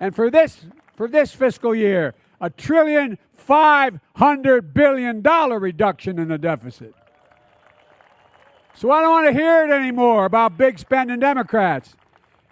And 0.00 0.14
for 0.14 0.30
this, 0.30 0.66
for 0.96 1.08
this 1.08 1.32
fiscal 1.32 1.74
year, 1.74 2.14
a 2.40 2.50
trillion 2.50 3.18
five 3.34 3.98
hundred 4.16 4.74
billion 4.74 5.22
dollar 5.22 5.58
reduction 5.58 6.18
in 6.18 6.28
the 6.28 6.38
deficit. 6.38 6.94
So 8.74 8.90
I 8.90 9.00
don't 9.00 9.10
want 9.10 9.26
to 9.28 9.32
hear 9.32 9.64
it 9.64 9.70
anymore 9.70 10.24
about 10.24 10.58
big 10.58 10.78
spending 10.78 11.20
Democrats. 11.20 11.94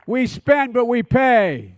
We 0.06 0.26
spend, 0.26 0.72
but 0.72 0.86
we 0.86 1.02
pay. 1.02 1.74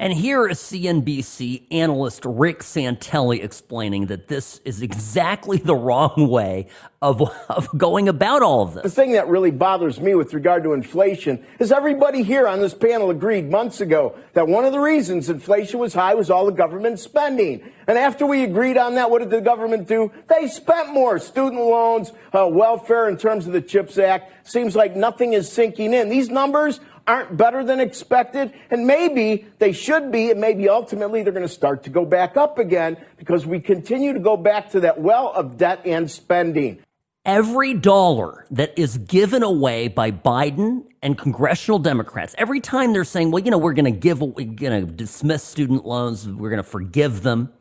And 0.00 0.12
here 0.12 0.46
is 0.46 0.60
CNBC 0.60 1.64
analyst 1.72 2.24
Rick 2.24 2.60
Santelli 2.60 3.42
explaining 3.42 4.06
that 4.06 4.28
this 4.28 4.60
is 4.64 4.80
exactly 4.80 5.58
the 5.58 5.74
wrong 5.74 6.28
way 6.28 6.68
of, 7.02 7.20
of 7.48 7.76
going 7.76 8.08
about 8.08 8.42
all 8.42 8.62
of 8.62 8.74
this. 8.74 8.84
The 8.84 8.90
thing 8.90 9.12
that 9.12 9.26
really 9.26 9.50
bothers 9.50 10.00
me 10.00 10.14
with 10.14 10.32
regard 10.34 10.62
to 10.62 10.72
inflation 10.72 11.44
is 11.58 11.72
everybody 11.72 12.22
here 12.22 12.46
on 12.46 12.60
this 12.60 12.74
panel 12.74 13.10
agreed 13.10 13.50
months 13.50 13.80
ago 13.80 14.16
that 14.34 14.46
one 14.46 14.64
of 14.64 14.70
the 14.70 14.78
reasons 14.78 15.30
inflation 15.30 15.80
was 15.80 15.94
high 15.94 16.14
was 16.14 16.30
all 16.30 16.46
the 16.46 16.52
government 16.52 17.00
spending. 17.00 17.68
And 17.88 17.98
after 17.98 18.24
we 18.24 18.44
agreed 18.44 18.76
on 18.76 18.94
that, 18.94 19.10
what 19.10 19.18
did 19.18 19.30
the 19.30 19.40
government 19.40 19.88
do? 19.88 20.12
They 20.28 20.46
spent 20.46 20.92
more. 20.92 21.18
Student 21.18 21.62
loans, 21.62 22.12
uh, 22.32 22.46
welfare 22.48 23.08
in 23.08 23.16
terms 23.16 23.48
of 23.48 23.52
the 23.52 23.62
CHIPS 23.62 23.98
Act. 23.98 24.46
Seems 24.48 24.76
like 24.76 24.94
nothing 24.94 25.32
is 25.32 25.50
sinking 25.50 25.92
in. 25.92 26.08
These 26.08 26.30
numbers 26.30 26.78
aren't 27.08 27.36
better 27.36 27.64
than 27.64 27.80
expected, 27.80 28.52
and 28.70 28.86
maybe 28.86 29.46
they 29.58 29.72
should 29.72 30.12
be, 30.12 30.30
and 30.30 30.40
maybe 30.40 30.68
ultimately 30.68 31.22
they're 31.22 31.32
going 31.32 31.46
to 31.46 31.52
start 31.52 31.82
to 31.84 31.90
go 31.90 32.04
back 32.04 32.36
up 32.36 32.58
again 32.58 32.96
because 33.16 33.46
we 33.46 33.58
continue 33.58 34.12
to 34.12 34.20
go 34.20 34.36
back 34.36 34.70
to 34.70 34.80
that 34.80 35.00
well 35.00 35.32
of 35.32 35.56
debt 35.56 35.80
and 35.84 36.10
spending. 36.10 36.78
Every 37.24 37.74
dollar 37.74 38.46
that 38.50 38.78
is 38.78 38.98
given 38.98 39.42
away 39.42 39.88
by 39.88 40.10
Biden 40.10 40.84
and 41.02 41.18
congressional 41.18 41.78
Democrats, 41.78 42.34
every 42.38 42.60
time 42.60 42.92
they're 42.92 43.04
saying, 43.04 43.30
well, 43.30 43.42
you 43.42 43.50
know, 43.50 43.58
we're 43.58 43.74
going 43.74 43.84
to 43.86 43.90
give, 43.90 44.20
we're 44.20 44.44
going 44.44 44.86
to 44.86 44.92
dismiss 44.92 45.42
student 45.42 45.84
loans, 45.84 46.28
we're 46.28 46.50
going 46.50 46.62
to 46.62 46.62
forgive 46.62 47.22
them. 47.22 47.52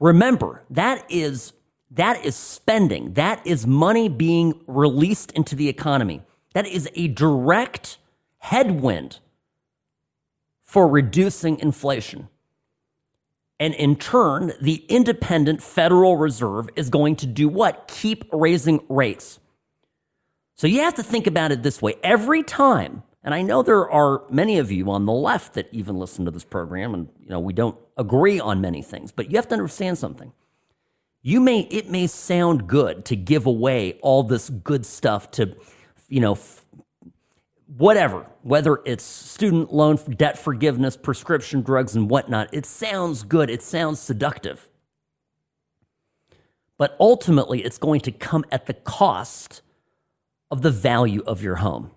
Remember, 0.00 0.64
that 0.70 1.04
is 1.08 1.52
that 1.92 2.24
is 2.24 2.34
spending. 2.34 3.12
That 3.12 3.46
is 3.46 3.66
money 3.66 4.08
being 4.08 4.58
released 4.66 5.30
into 5.32 5.54
the 5.54 5.68
economy. 5.68 6.22
That 6.54 6.66
is 6.66 6.88
a 6.94 7.08
direct 7.08 7.98
headwind 8.42 9.20
for 10.64 10.88
reducing 10.88 11.60
inflation. 11.60 12.28
And 13.60 13.72
in 13.74 13.94
turn, 13.94 14.52
the 14.60 14.84
independent 14.88 15.62
Federal 15.62 16.16
Reserve 16.16 16.68
is 16.74 16.90
going 16.90 17.14
to 17.16 17.26
do 17.26 17.48
what? 17.48 17.86
Keep 17.86 18.24
raising 18.32 18.84
rates. 18.88 19.38
So 20.56 20.66
you 20.66 20.80
have 20.80 20.94
to 20.94 21.04
think 21.04 21.28
about 21.28 21.52
it 21.52 21.62
this 21.62 21.80
way. 21.80 21.94
Every 22.02 22.42
time, 22.42 23.04
and 23.22 23.32
I 23.32 23.42
know 23.42 23.62
there 23.62 23.88
are 23.88 24.24
many 24.28 24.58
of 24.58 24.72
you 24.72 24.90
on 24.90 25.06
the 25.06 25.12
left 25.12 25.54
that 25.54 25.68
even 25.70 25.96
listen 25.96 26.24
to 26.24 26.32
this 26.32 26.44
program, 26.44 26.94
and 26.94 27.08
you 27.20 27.28
know, 27.28 27.38
we 27.38 27.52
don't 27.52 27.78
agree 27.96 28.40
on 28.40 28.60
many 28.60 28.82
things, 28.82 29.12
but 29.12 29.30
you 29.30 29.36
have 29.36 29.46
to 29.48 29.54
understand 29.54 29.98
something. 29.98 30.32
You 31.22 31.40
may 31.40 31.60
it 31.70 31.88
may 31.88 32.08
sound 32.08 32.66
good 32.66 33.04
to 33.04 33.14
give 33.14 33.46
away 33.46 34.00
all 34.02 34.24
this 34.24 34.50
good 34.50 34.84
stuff 34.84 35.30
to, 35.32 35.56
you 36.08 36.18
know, 36.18 36.36
whatever, 37.76 38.26
whether 38.42 38.80
it's 38.84 39.04
student 39.04 39.72
loan 39.72 39.96
debt 39.96 40.38
forgiveness, 40.38 40.96
prescription 40.96 41.62
drugs, 41.62 41.94
and 41.94 42.10
whatnot. 42.10 42.48
It 42.52 42.66
sounds 42.66 43.22
good. 43.22 43.48
It 43.48 43.62
sounds 43.62 44.00
seductive. 44.00 44.68
But 46.76 46.96
ultimately, 46.98 47.64
it's 47.64 47.78
going 47.78 48.00
to 48.00 48.12
come 48.12 48.44
at 48.50 48.66
the 48.66 48.74
cost 48.74 49.62
of 50.50 50.62
the 50.62 50.70
value 50.70 51.22
of 51.26 51.42
your 51.42 51.56
home. 51.56 51.92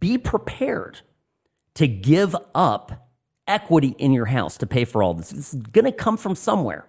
Be 0.00 0.18
prepared 0.18 1.00
to 1.74 1.86
give 1.86 2.34
up 2.54 3.08
equity 3.46 3.94
in 3.98 4.12
your 4.12 4.26
house 4.26 4.58
to 4.58 4.66
pay 4.66 4.84
for 4.84 5.02
all 5.02 5.14
this. 5.14 5.32
It's 5.32 5.54
going 5.54 5.84
to 5.84 5.92
come 5.92 6.16
from 6.16 6.34
somewhere. 6.34 6.86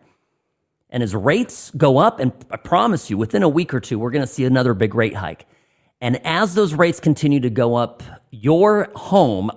And 0.90 1.04
as 1.04 1.14
rates 1.14 1.72
go 1.78 1.98
up, 1.98 2.20
and 2.20 2.32
I 2.50 2.58
promise 2.58 3.10
you, 3.10 3.18
within 3.18 3.44
a 3.44 3.50
week 3.50 3.74
or 3.74 3.80
two, 3.80 4.00
we're 4.00 4.12
going 4.12 4.24
to 4.24 4.28
see 4.28 4.46
another 4.46 4.74
big 4.74 4.96
rate 4.96 5.16
hike. 5.16 5.46
And 6.02 6.20
as 6.26 6.56
those 6.56 6.74
rates 6.74 7.00
continue 7.00 7.40
to 7.40 7.50
go 7.50 7.76
up, 7.76 8.04
your 8.32 8.90
home 8.96 9.52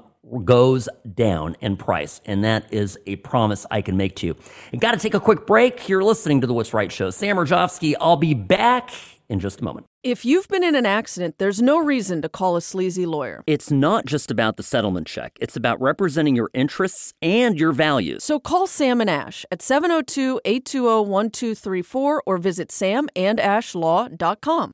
goes 0.45 0.89
down 1.15 1.57
in 1.61 1.77
price. 1.77 2.21
And 2.25 2.43
that 2.45 2.73
is 2.73 2.97
a 3.07 3.17
promise 3.17 3.67
I 3.71 3.83
can 3.83 3.97
make 3.97 4.17
to 4.17 4.27
you. 4.27 4.37
Got 4.79 4.93
to 4.93 4.99
take 4.99 5.15
a 5.15 5.21
quick 5.21 5.47
break. 5.47 5.89
You're 5.89 6.05
listening 6.05 6.41
to 6.41 6.47
The 6.47 6.55
What's 6.55 6.73
Right 6.73 6.93
Show. 6.93 7.11
Sam 7.11 7.37
Mirejovsky, 7.37 7.95
I'll 8.01 8.17
be 8.17 8.35
back 8.35 8.91
in 9.29 9.41
just 9.41 9.61
a 9.61 9.65
moment. 9.65 9.87
If 10.03 10.25
you've 10.25 10.49
been 10.49 10.65
in 10.65 10.75
an 10.75 10.87
accident, 10.87 11.37
there's 11.39 11.63
no 11.63 11.79
reason 11.79 12.21
to 12.23 12.29
call 12.29 12.57
a 12.57 12.61
sleazy 12.61 13.07
lawyer. 13.07 13.45
It's 13.47 13.71
not 13.71 14.07
just 14.07 14.31
about 14.31 14.57
the 14.57 14.63
settlement 14.63 15.07
check, 15.07 15.37
it's 15.41 15.57
about 15.57 15.81
representing 15.81 16.35
your 16.35 16.51
interests 16.53 17.15
and 17.23 17.59
your 17.59 17.73
values. 17.73 18.25
So 18.25 18.41
call 18.41 18.67
Sam 18.67 19.01
and 19.01 19.11
Ash 19.11 19.47
at 19.53 19.63
702 19.63 20.41
820 20.45 21.09
1234 21.09 22.23
or 22.27 22.39
visit 22.39 22.71
samandashlaw.com. 22.71 24.73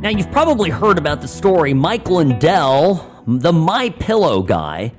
Now, 0.00 0.08
you've 0.08 0.32
probably 0.32 0.70
heard 0.70 0.96
about 0.96 1.20
the 1.20 1.28
story. 1.28 1.74
Mike 1.74 2.08
Lindell, 2.08 3.22
the 3.26 3.52
My 3.52 3.90
Pillow 3.90 4.42
guy, 4.42 4.94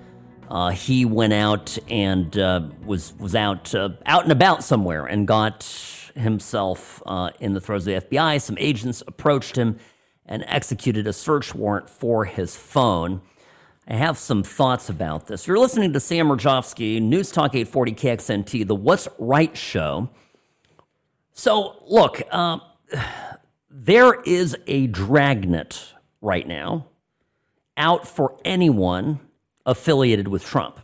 uh, 0.47 0.69
he 0.69 1.05
went 1.05 1.33
out 1.33 1.75
and 1.89 2.37
uh, 2.37 2.67
was 2.85 3.15
was 3.17 3.33
out 3.33 3.73
uh, 3.73 3.89
out 4.05 4.21
and 4.21 4.31
about 4.31 4.63
somewhere 4.63 5.07
and 5.07 5.27
got 5.27 5.63
himself 6.13 7.01
uh, 7.07 7.31
in 7.39 7.53
the 7.53 7.59
throes 7.59 7.87
of 7.87 8.09
the 8.09 8.15
FBI. 8.15 8.39
Some 8.39 8.57
agents 8.59 9.01
approached 9.07 9.55
him 9.55 9.79
and 10.27 10.43
executed 10.45 11.07
a 11.07 11.13
search 11.13 11.55
warrant 11.55 11.89
for 11.89 12.25
his 12.25 12.55
phone. 12.55 13.21
I 13.87 13.95
have 13.95 14.19
some 14.19 14.43
thoughts 14.43 14.87
about 14.87 15.25
this. 15.25 15.47
You're 15.47 15.57
listening 15.57 15.93
to 15.93 15.99
Sam 15.99 16.27
Mirejovsky, 16.27 17.01
News 17.01 17.31
Talk 17.31 17.55
840 17.55 17.93
KXNT, 17.93 18.67
the 18.67 18.75
What's 18.75 19.07
Right 19.17 19.57
show. 19.57 20.11
So, 21.33 21.81
look, 21.87 22.21
uh, 22.29 22.59
there 23.71 24.19
is 24.21 24.55
a 24.67 24.87
dragnet 24.87 25.93
right 26.21 26.47
now 26.47 26.87
out 27.77 28.07
for 28.07 28.37
anyone 28.43 29.19
affiliated 29.65 30.27
with 30.27 30.45
Trump. 30.45 30.79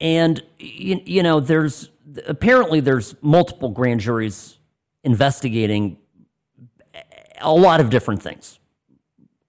And, 0.00 0.42
you, 0.58 1.00
you 1.04 1.22
know, 1.22 1.38
there's 1.38 1.90
apparently 2.26 2.80
there's 2.80 3.14
multiple 3.22 3.68
grand 3.68 4.00
juries 4.00 4.58
investigating 5.04 5.98
a 7.40 7.52
lot 7.52 7.80
of 7.80 7.90
different 7.90 8.22
things. 8.22 8.58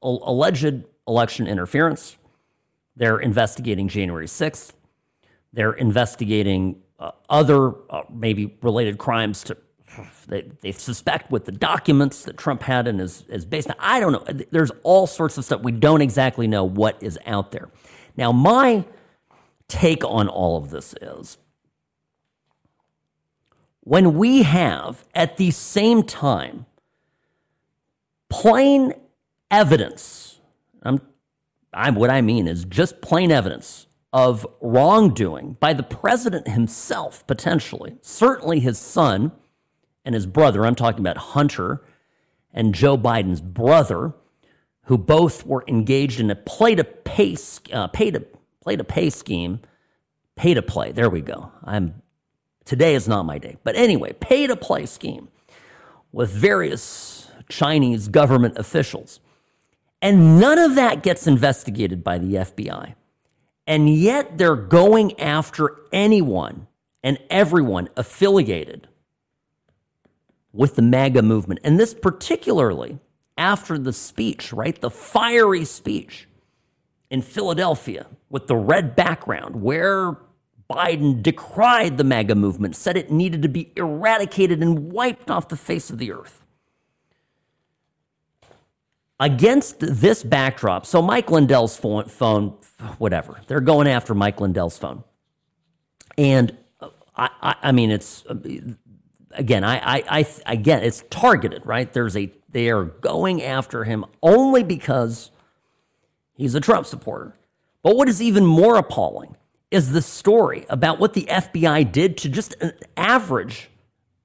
Alleged 0.02 0.84
election 1.08 1.48
interference. 1.48 2.18
They're 2.96 3.20
investigating 3.20 3.88
January 3.88 4.28
6th. 4.28 4.74
They're 5.54 5.74
investigating 5.74 6.82
uh, 7.00 7.12
other 7.30 7.74
uh, 7.90 8.04
maybe 8.12 8.58
related 8.62 8.98
crimes 8.98 9.44
to 9.46 9.58
they, 10.28 10.52
they 10.62 10.72
suspect 10.72 11.32
with 11.32 11.46
the 11.46 11.52
documents 11.52 12.24
that 12.26 12.38
Trump 12.38 12.64
had 12.64 12.88
in 12.88 13.00
his, 13.00 13.26
his 13.30 13.46
basement. 13.46 13.80
I 13.82 14.00
don't 14.00 14.12
know. 14.12 14.46
There's 14.52 14.72
all 14.84 15.08
sorts 15.08 15.38
of 15.38 15.46
stuff. 15.46 15.62
We 15.62 15.72
don't 15.72 16.02
exactly 16.02 16.48
know 16.48 16.64
what 16.64 17.02
is 17.02 17.18
out 17.26 17.52
there. 17.52 17.70
Now, 18.18 18.32
my 18.32 18.86
take 19.68 20.04
on 20.04 20.28
all 20.28 20.58
of 20.58 20.70
this 20.70 20.94
is 21.02 21.38
when 23.82 24.18
we 24.18 24.44
have 24.44 25.06
at 25.14 25.38
the 25.38 25.52
same 25.52 26.04
time 26.04 26.66
plain 28.30 28.94
evidence, 29.52 30.40
I'm, 30.84 31.02
I'm 31.74 31.96
what 31.96 32.10
I 32.10 32.22
mean 32.22 32.48
is 32.48 32.66
just 32.66 33.02
plain 33.02 33.32
evidence 33.32 33.88
of 34.14 34.46
wrongdoing 34.62 35.58
by 35.60 35.74
the 35.74 35.84
president 35.84 36.48
himself, 36.48 37.26
potentially, 37.26 37.98
certainly 38.02 38.60
his 38.60 38.78
son 38.78 39.32
and 40.06 40.16
his 40.16 40.26
brother. 40.26 40.66
I'm 40.66 40.76
talking 40.76 41.00
about 41.00 41.18
Hunter 41.18 41.82
and 42.54 42.76
Joe 42.76 42.98
Biden's 42.98 43.42
brother, 43.42 44.14
who 44.84 44.98
both 44.98 45.46
were 45.46 45.64
engaged 45.68 46.20
in 46.20 46.30
a 46.30 46.36
play 46.36 46.76
to 46.76 46.84
pay, 46.84 47.38
uh, 47.72 47.88
pay 47.88 48.12
to 48.12 48.26
play 48.62 48.76
to 48.76 48.84
pay 48.84 49.10
scheme, 49.10 49.60
pay 50.36 50.54
to 50.54 50.62
play. 50.62 50.92
There 50.92 51.10
we 51.10 51.22
go. 51.22 51.52
I'm 51.64 52.02
today 52.66 52.96
is 52.96 53.08
not 53.08 53.26
my 53.26 53.38
day, 53.38 53.58
but 53.64 53.76
anyway, 53.76 54.14
pay 54.14 54.48
to 54.48 54.56
play 54.56 54.86
scheme 54.86 55.30
with 56.12 56.32
various 56.32 57.32
Chinese 57.50 58.08
government 58.08 58.58
officials, 58.58 59.20
and 60.02 60.40
none 60.40 60.60
of 60.60 60.76
that 60.76 61.04
gets 61.04 61.28
investigated 61.28 62.04
by 62.04 62.18
the 62.18 62.36
FBI, 62.36 62.96
and 63.66 63.90
yet 63.90 64.38
they're 64.38 64.56
going 64.56 65.20
after 65.20 65.78
anyone 65.92 66.68
and 67.04 67.18
everyone 67.30 67.90
affiliated 67.98 68.88
with 70.54 70.76
the 70.76 70.84
MAGA 70.84 71.24
movement. 71.24 71.62
And 71.64 71.80
this 71.80 71.94
particularly 71.96 73.00
after 73.38 73.78
the 73.78 73.94
speech, 73.94 74.54
right? 74.54 74.80
The 74.80 74.92
fiery 74.92 75.66
speech 75.66 76.28
in 77.10 77.22
Philadelphia 77.22 78.08
with 78.30 78.48
the 78.48 78.56
red 78.56 78.96
background 78.96 79.62
where 79.62 80.18
Biden 80.70 81.22
decried 81.24 81.98
the 81.98 82.04
MAGA 82.06 82.36
movement, 82.36 82.76
said 82.76 82.98
it 82.98 83.12
needed 83.12 83.42
to 83.44 83.50
be 83.50 83.72
eradicated 83.76 84.62
and 84.62 84.92
wiped 84.92 85.32
off 85.32 85.50
the 85.50 85.58
face 85.58 85.90
of 85.90 85.98
the 86.00 86.12
earth. 86.12 86.44
against 89.20 89.80
this 89.80 90.24
backdrop, 90.24 90.86
so 90.86 91.02
Mike 91.02 91.32
Lindell's 91.32 91.78
phone, 91.78 92.58
whatever, 92.98 93.42
they're 93.48 93.62
going 93.62 93.88
after 93.88 94.14
Mike 94.14 94.42
Lindell's 94.42 94.78
phone. 94.78 95.04
And 96.18 96.58
I, 97.16 97.30
I, 97.42 97.56
I 97.64 97.72
mean, 97.72 97.92
it's 97.92 98.24
again, 99.36 99.64
I, 99.64 99.78
I, 99.78 100.04
I, 100.20 100.28
again, 100.46 100.84
it's 100.84 101.04
targeted, 101.10 101.66
right? 101.66 101.92
There's 101.92 102.16
a, 102.16 102.32
they 102.50 102.70
are 102.70 102.86
going 102.86 103.42
after 103.44 103.84
him 103.84 104.06
only 104.22 104.64
because 104.64 105.32
he's 106.34 106.56
a 106.56 106.62
Trump 106.62 106.86
supporter. 106.86 107.36
But 107.82 107.96
what 107.96 108.08
is 108.08 108.22
even 108.22 108.46
more 108.46 108.78
appalling 108.78 109.36
is 109.72 109.92
the 109.92 110.02
story 110.02 110.66
about 110.70 111.00
what 111.00 111.14
the 111.14 111.26
FBI 111.30 111.92
did 111.92 112.18
to 112.18 112.30
just 112.30 112.56
an 112.62 112.74
average 112.96 113.70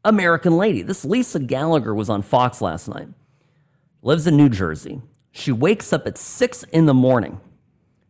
American 0.05 0.57
lady. 0.57 0.83
This 0.83 1.05
Lisa 1.05 1.39
Gallagher 1.39 1.95
was 1.95 2.09
on 2.11 2.23
Fox 2.23 2.61
last 2.61 2.89
night, 2.89 3.09
lives 4.03 4.27
in 4.27 4.37
New 4.37 4.49
Jersey. 4.49 5.01
She 5.33 5.53
wakes 5.53 5.93
up 5.93 6.07
at 6.07 6.19
six 6.19 6.65
in 6.65 6.87
the 6.87 6.95
morning 6.95 7.41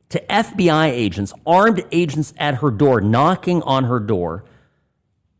to 0.09 0.25
FBI 0.27 0.89
agents, 0.89 1.33
armed 1.47 1.85
agents 1.93 2.33
at 2.39 2.57
her 2.57 2.71
door, 2.71 3.01
knocking 3.01 3.63
on 3.63 3.85
her 3.85 4.01
door. 4.01 4.45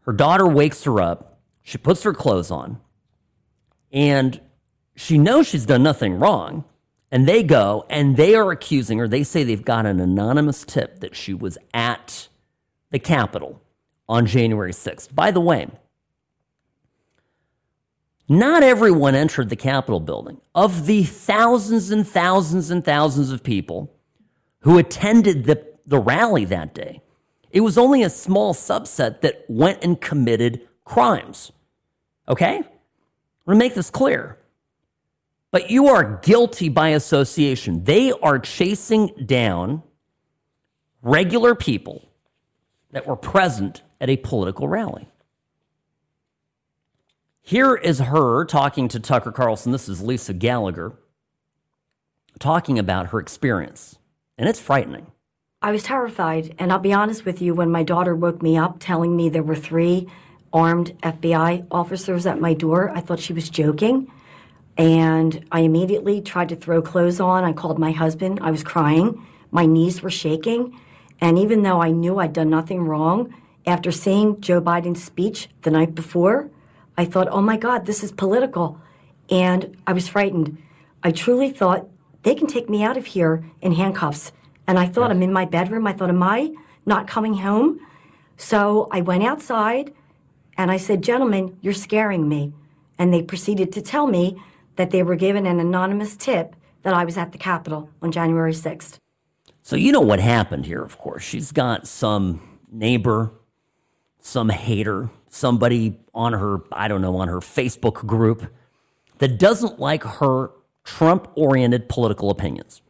Her 0.03 0.13
daughter 0.13 0.47
wakes 0.47 0.85
her 0.85 1.01
up. 1.01 1.28
She 1.69 1.77
puts 1.77 2.03
her 2.05 2.15
clothes 2.15 2.51
on, 2.51 2.81
and 3.93 4.41
she 4.97 5.19
knows 5.19 5.47
she's 5.47 5.67
done 5.67 5.83
nothing 5.83 6.19
wrong. 6.19 6.65
And 7.11 7.29
they 7.29 7.43
go 7.43 7.85
and 7.91 8.17
they 8.17 8.35
are 8.35 8.51
accusing 8.51 8.97
her. 8.99 9.07
They 9.07 9.23
say 9.23 9.45
they've 9.45 9.63
got 9.63 9.85
an 9.85 10.01
anonymous 10.01 10.65
tip 10.65 11.01
that 11.01 11.15
she 11.15 11.35
was 11.35 11.59
at 11.75 12.29
the 12.91 12.99
Capitol 12.99 13.61
on 14.09 14.25
January 14.25 14.73
6th. 14.73 15.15
By 15.15 15.31
the 15.31 15.43
way, 15.43 15.69
not 18.31 18.63
everyone 18.63 19.15
entered 19.15 19.51
the 19.51 19.57
Capitol 19.57 20.01
building. 20.01 20.41
Of 20.55 20.87
the 20.87 21.03
thousands 21.05 21.91
and 21.91 22.09
thousands 22.09 22.71
and 22.71 22.83
thousands 22.83 23.31
of 23.31 23.43
people 23.43 23.95
who 24.61 24.79
attended 24.79 25.45
the, 25.45 25.67
the 25.85 25.99
rally 25.99 26.47
that 26.47 26.75
day, 26.75 27.03
it 27.51 27.61
was 27.61 27.77
only 27.77 28.03
a 28.03 28.09
small 28.09 28.55
subset 28.55 29.21
that 29.21 29.45
went 29.49 29.85
and 29.85 30.01
committed 30.01 30.67
crimes. 30.85 31.53
Okay? 32.29 32.59
I'm 32.59 33.55
to 33.55 33.57
make 33.57 33.75
this 33.75 33.91
clear. 33.91 34.39
But 35.51 35.71
you 35.71 35.89
are 35.89 36.21
guilty 36.23 36.69
by 36.69 36.91
association. 36.91 37.85
They 37.85 38.13
are 38.13 38.39
chasing 38.39 39.09
down 39.25 39.83
regular 41.01 41.55
people 41.55 42.09
that 42.91 43.07
were 43.07 43.17
present 43.17 43.83
at 44.01 44.11
a 44.11 44.17
political 44.19 44.69
rally. 44.69 45.09
Here 47.41 47.75
is 47.75 47.99
her 47.99 48.45
talking 48.45 48.89
to 48.89 49.01
Tucker 49.01 49.33
Carlson. 49.33 49.73
This 49.73 49.89
is 49.89 50.03
Lisa 50.03 50.35
Gallagher 50.35 50.93
talking 52.39 52.79
about 52.79 53.09
her 53.09 53.19
experience, 53.19 53.99
and 54.37 54.49
it's 54.49 54.61
frightening. 54.61 55.11
I 55.63 55.73
was 55.73 55.83
terrified, 55.83 56.55
and 56.59 56.71
I'll 56.71 56.79
be 56.79 56.93
honest 56.93 57.25
with 57.25 57.41
you, 57.41 57.55
when 57.55 57.71
my 57.71 57.83
daughter 57.83 58.15
woke 58.15 58.43
me 58.43 58.57
up 58.57 58.77
telling 58.79 59.17
me 59.17 59.29
there 59.29 59.43
were 59.43 59.57
three 59.57 60.07
armed 60.53 60.99
FBI 61.03 61.67
officers 61.71 62.27
at 62.27 62.41
my 62.41 62.55
door, 62.55 62.91
I 62.91 63.01
thought 63.01 63.21
she 63.21 63.33
was 63.33 63.51
joking. 63.51 64.11
And 64.77 65.45
I 65.51 65.61
immediately 65.61 66.21
tried 66.21 66.49
to 66.51 66.57
throw 66.57 66.81
clothes 66.81 67.21
on. 67.21 67.45
I 67.45 67.53
called 67.53 67.79
my 67.79 67.91
husband. 67.91 68.39
I 68.43 68.51
was 68.51 68.63
crying. 68.63 69.27
My 69.51 69.67
knees 69.67 70.03
were 70.03 70.11
shaking. 70.11 70.79
And 71.21 71.39
even 71.39 71.63
though 71.63 71.83
I 71.83 71.91
knew 71.91 72.19
I'd 72.19 72.33
done 72.33 72.51
nothing 72.51 72.83
wrong, 72.83 73.35
after 73.67 73.91
seeing 73.91 74.41
Joe 74.41 74.61
Biden's 74.61 75.03
speech 75.03 75.49
the 75.63 75.71
night 75.71 75.95
before, 75.95 76.49
I 76.97 77.05
thought, 77.05 77.29
oh 77.31 77.43
my 77.43 77.57
God, 77.57 77.87
this 77.87 78.03
is 78.03 78.13
political. 78.13 78.81
And 79.31 79.77
I 79.87 79.93
was 79.93 80.09
frightened. 80.09 80.59
I 81.03 81.11
truly 81.11 81.51
thought 81.51 81.89
they 82.23 82.35
can 82.35 82.47
take 82.47 82.69
me 82.69 82.83
out 82.83 82.97
of 82.97 83.07
here 83.07 83.45
in 83.61 83.73
handcuffs. 83.73 84.33
And 84.67 84.79
I 84.79 84.87
thought, 84.87 85.11
I'm 85.11 85.23
in 85.23 85.33
my 85.33 85.45
bedroom. 85.45 85.87
I 85.87 85.93
thought, 85.93 86.09
am 86.09 86.23
I 86.23 86.53
not 86.87 87.09
coming 87.09 87.35
home? 87.35 87.81
So 88.37 88.89
I 88.93 89.01
went 89.01 89.25
outside 89.25 89.93
and 90.59 90.71
I 90.71 90.77
said, 90.77 91.03
gentlemen, 91.03 91.57
you're 91.63 91.73
scaring 91.73 92.29
me. 92.29 92.53
And 92.99 93.15
they 93.15 93.23
proceeded 93.23 93.73
to 93.73 93.81
tell 93.81 94.09
me 94.09 94.43
that 94.75 94.91
they 94.91 95.03
were 95.05 95.15
given 95.15 95.47
an 95.47 95.61
anonymous 95.61 96.17
tip 96.17 96.57
that 96.83 96.93
I 96.93 97.05
was 97.05 97.17
at 97.17 97.33
the 97.33 97.39
Capitol 97.39 97.91
on 98.03 98.11
January 98.11 98.53
6th. 98.53 98.99
So, 99.63 99.77
you 99.77 99.93
know 99.93 100.01
what 100.01 100.19
happened 100.19 100.67
here, 100.67 100.83
of 100.83 100.99
course. 100.99 101.23
She's 101.23 101.53
got 101.53 101.87
some 101.87 102.59
neighbor, 102.71 103.31
some 104.21 104.49
hater, 104.49 105.11
somebody 105.29 105.99
on 106.13 106.33
her, 106.33 106.63
I 106.73 106.89
don't 106.89 107.03
know, 107.03 107.17
on 107.17 107.29
her 107.29 107.41
Facebook 107.41 108.05
group 108.07 108.51
that 109.19 109.39
doesn't 109.39 109.79
like 109.79 110.03
her 110.03 110.51
Trump 110.85 111.29
oriented 111.35 111.89
political 111.89 112.31
opinions. 112.31 112.83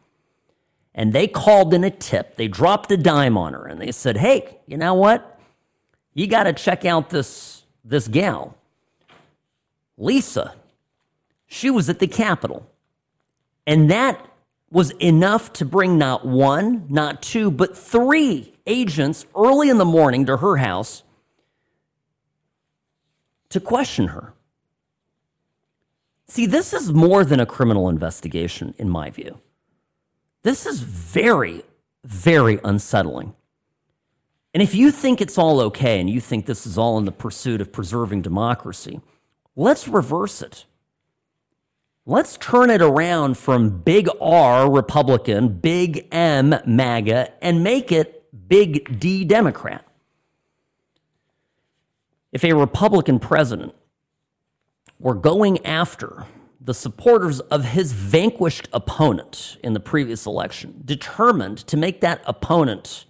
And 0.94 1.12
they 1.12 1.26
called 1.26 1.74
in 1.74 1.84
a 1.84 1.90
tip. 1.90 2.36
They 2.36 2.48
dropped 2.48 2.90
a 2.92 2.96
dime 2.96 3.36
on 3.36 3.52
her 3.52 3.66
and 3.66 3.80
they 3.80 3.92
said, 3.92 4.16
hey, 4.16 4.58
you 4.66 4.76
know 4.76 4.94
what? 4.94 5.38
You 6.14 6.26
got 6.26 6.44
to 6.44 6.52
check 6.52 6.84
out 6.84 7.10
this, 7.10 7.57
this 7.88 8.08
gal, 8.08 8.56
Lisa. 9.96 10.54
She 11.46 11.70
was 11.70 11.88
at 11.88 11.98
the 11.98 12.06
Capitol. 12.06 12.70
And 13.66 13.90
that 13.90 14.24
was 14.70 14.90
enough 14.92 15.52
to 15.54 15.64
bring 15.64 15.98
not 15.98 16.26
one, 16.26 16.86
not 16.88 17.22
two, 17.22 17.50
but 17.50 17.76
three 17.76 18.54
agents 18.66 19.24
early 19.34 19.70
in 19.70 19.78
the 19.78 19.84
morning 19.84 20.26
to 20.26 20.36
her 20.36 20.58
house 20.58 21.02
to 23.48 23.60
question 23.60 24.08
her. 24.08 24.34
See, 26.26 26.44
this 26.44 26.74
is 26.74 26.92
more 26.92 27.24
than 27.24 27.40
a 27.40 27.46
criminal 27.46 27.88
investigation, 27.88 28.74
in 28.76 28.90
my 28.90 29.08
view. 29.08 29.40
This 30.42 30.66
is 30.66 30.80
very, 30.80 31.62
very 32.04 32.60
unsettling. 32.62 33.34
And 34.54 34.62
if 34.62 34.74
you 34.74 34.90
think 34.90 35.20
it's 35.20 35.38
all 35.38 35.60
okay 35.60 36.00
and 36.00 36.08
you 36.08 36.20
think 36.20 36.46
this 36.46 36.66
is 36.66 36.78
all 36.78 36.98
in 36.98 37.04
the 37.04 37.12
pursuit 37.12 37.60
of 37.60 37.72
preserving 37.72 38.22
democracy, 38.22 39.00
let's 39.54 39.86
reverse 39.86 40.42
it. 40.42 40.64
Let's 42.06 42.38
turn 42.38 42.70
it 42.70 42.80
around 42.80 43.36
from 43.36 43.80
big 43.80 44.08
R 44.18 44.70
Republican, 44.70 45.48
big 45.58 46.08
M 46.10 46.54
MAGA, 46.64 47.44
and 47.44 47.62
make 47.62 47.92
it 47.92 48.24
big 48.48 48.98
D 48.98 49.26
Democrat. 49.26 49.84
If 52.32 52.44
a 52.44 52.54
Republican 52.54 53.18
president 53.18 53.74
were 54.98 55.14
going 55.14 55.64
after 55.66 56.24
the 56.60 56.72
supporters 56.72 57.40
of 57.40 57.64
his 57.64 57.92
vanquished 57.92 58.68
opponent 58.72 59.58
in 59.62 59.74
the 59.74 59.80
previous 59.80 60.24
election, 60.24 60.80
determined 60.84 61.58
to 61.58 61.76
make 61.76 62.00
that 62.00 62.22
opponent, 62.26 63.04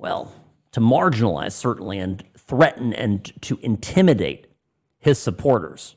well, 0.00 0.32
to 0.72 0.80
marginalize 0.80 1.52
certainly 1.52 1.98
and 1.98 2.24
threaten 2.36 2.92
and 2.92 3.32
to 3.42 3.58
intimidate 3.62 4.46
his 4.98 5.18
supporters 5.18 5.96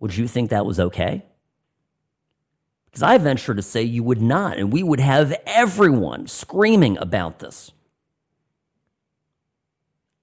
would 0.00 0.16
you 0.16 0.26
think 0.26 0.50
that 0.50 0.66
was 0.66 0.80
okay? 0.80 1.22
Because 2.86 3.02
I 3.02 3.18
venture 3.18 3.54
to 3.54 3.62
say 3.62 3.82
you 3.82 4.02
would 4.02 4.20
not, 4.20 4.56
and 4.58 4.72
we 4.72 4.82
would 4.82 4.98
have 4.98 5.38
everyone 5.46 6.26
screaming 6.26 6.98
about 6.98 7.38
this. 7.38 7.70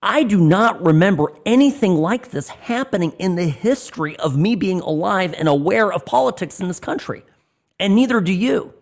I 0.01 0.23
do 0.23 0.39
not 0.39 0.83
remember 0.83 1.31
anything 1.45 1.95
like 1.95 2.31
this 2.31 2.49
happening 2.49 3.11
in 3.19 3.35
the 3.35 3.47
history 3.47 4.17
of 4.17 4.37
me 4.37 4.55
being 4.55 4.81
alive 4.81 5.33
and 5.37 5.47
aware 5.47 5.91
of 5.91 6.05
politics 6.05 6.59
in 6.59 6.67
this 6.67 6.79
country, 6.79 7.23
and 7.79 7.95
neither 7.95 8.19
do 8.19 8.33
you. 8.33 8.73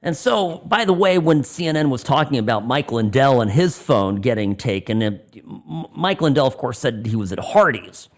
And 0.00 0.16
so, 0.16 0.58
by 0.58 0.84
the 0.84 0.92
way, 0.92 1.18
when 1.18 1.42
CNN 1.42 1.90
was 1.90 2.04
talking 2.04 2.38
about 2.38 2.66
Mike 2.66 2.92
Lindell 2.92 3.40
and 3.40 3.50
his 3.50 3.78
phone 3.78 4.16
getting 4.16 4.54
taken, 4.54 5.20
Mike 5.94 6.20
Lindell, 6.20 6.46
of 6.46 6.56
course, 6.56 6.78
said 6.78 7.06
he 7.06 7.16
was 7.16 7.32
at 7.32 7.38
Hardee's. 7.38 8.08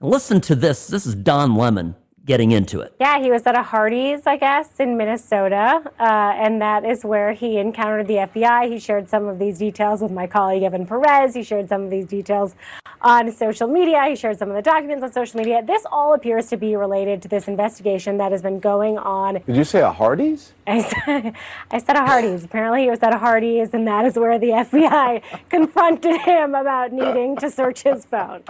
Listen 0.00 0.40
to 0.40 0.56
this. 0.56 0.88
This 0.88 1.06
is 1.06 1.14
Don 1.14 1.54
Lemon 1.54 1.94
getting 2.24 2.52
into 2.52 2.80
it. 2.80 2.94
Yeah, 3.00 3.20
he 3.20 3.30
was 3.30 3.46
at 3.46 3.56
a 3.56 3.62
Hardee's, 3.62 4.26
I 4.26 4.36
guess, 4.36 4.78
in 4.78 4.96
Minnesota, 4.96 5.82
uh, 5.98 6.02
and 6.02 6.60
that 6.62 6.84
is 6.84 7.04
where 7.04 7.32
he 7.32 7.58
encountered 7.58 8.06
the 8.06 8.14
FBI. 8.14 8.70
He 8.70 8.78
shared 8.78 9.08
some 9.08 9.26
of 9.26 9.38
these 9.38 9.58
details 9.58 10.00
with 10.00 10.12
my 10.12 10.26
colleague 10.26 10.62
Evan 10.62 10.86
Perez. 10.86 11.34
He 11.34 11.42
shared 11.42 11.68
some 11.68 11.82
of 11.82 11.90
these 11.90 12.06
details 12.06 12.54
on 13.00 13.32
social 13.32 13.66
media. 13.66 14.04
He 14.08 14.14
shared 14.14 14.38
some 14.38 14.50
of 14.50 14.54
the 14.54 14.62
documents 14.62 15.02
on 15.02 15.12
social 15.12 15.38
media. 15.38 15.62
This 15.64 15.84
all 15.90 16.14
appears 16.14 16.46
to 16.48 16.56
be 16.56 16.76
related 16.76 17.22
to 17.22 17.28
this 17.28 17.48
investigation 17.48 18.18
that 18.18 18.30
has 18.30 18.42
been 18.42 18.60
going 18.60 18.98
on. 18.98 19.40
Did 19.46 19.56
you 19.56 19.64
say 19.64 19.80
a 19.80 19.90
Hardee's? 19.90 20.52
I 20.66 20.82
said, 20.82 21.34
I 21.70 21.78
said 21.78 21.96
a 21.96 22.06
Hardee's. 22.06 22.44
Apparently, 22.44 22.84
he 22.84 22.90
was 22.90 23.00
at 23.02 23.12
a 23.12 23.18
Hardee's, 23.18 23.74
and 23.74 23.86
that 23.88 24.04
is 24.04 24.16
where 24.16 24.38
the 24.38 24.48
FBI 24.48 25.22
confronted 25.50 26.20
him 26.20 26.54
about 26.54 26.92
needing 26.92 27.36
to 27.38 27.50
search 27.50 27.82
his 27.82 28.04
phone 28.04 28.44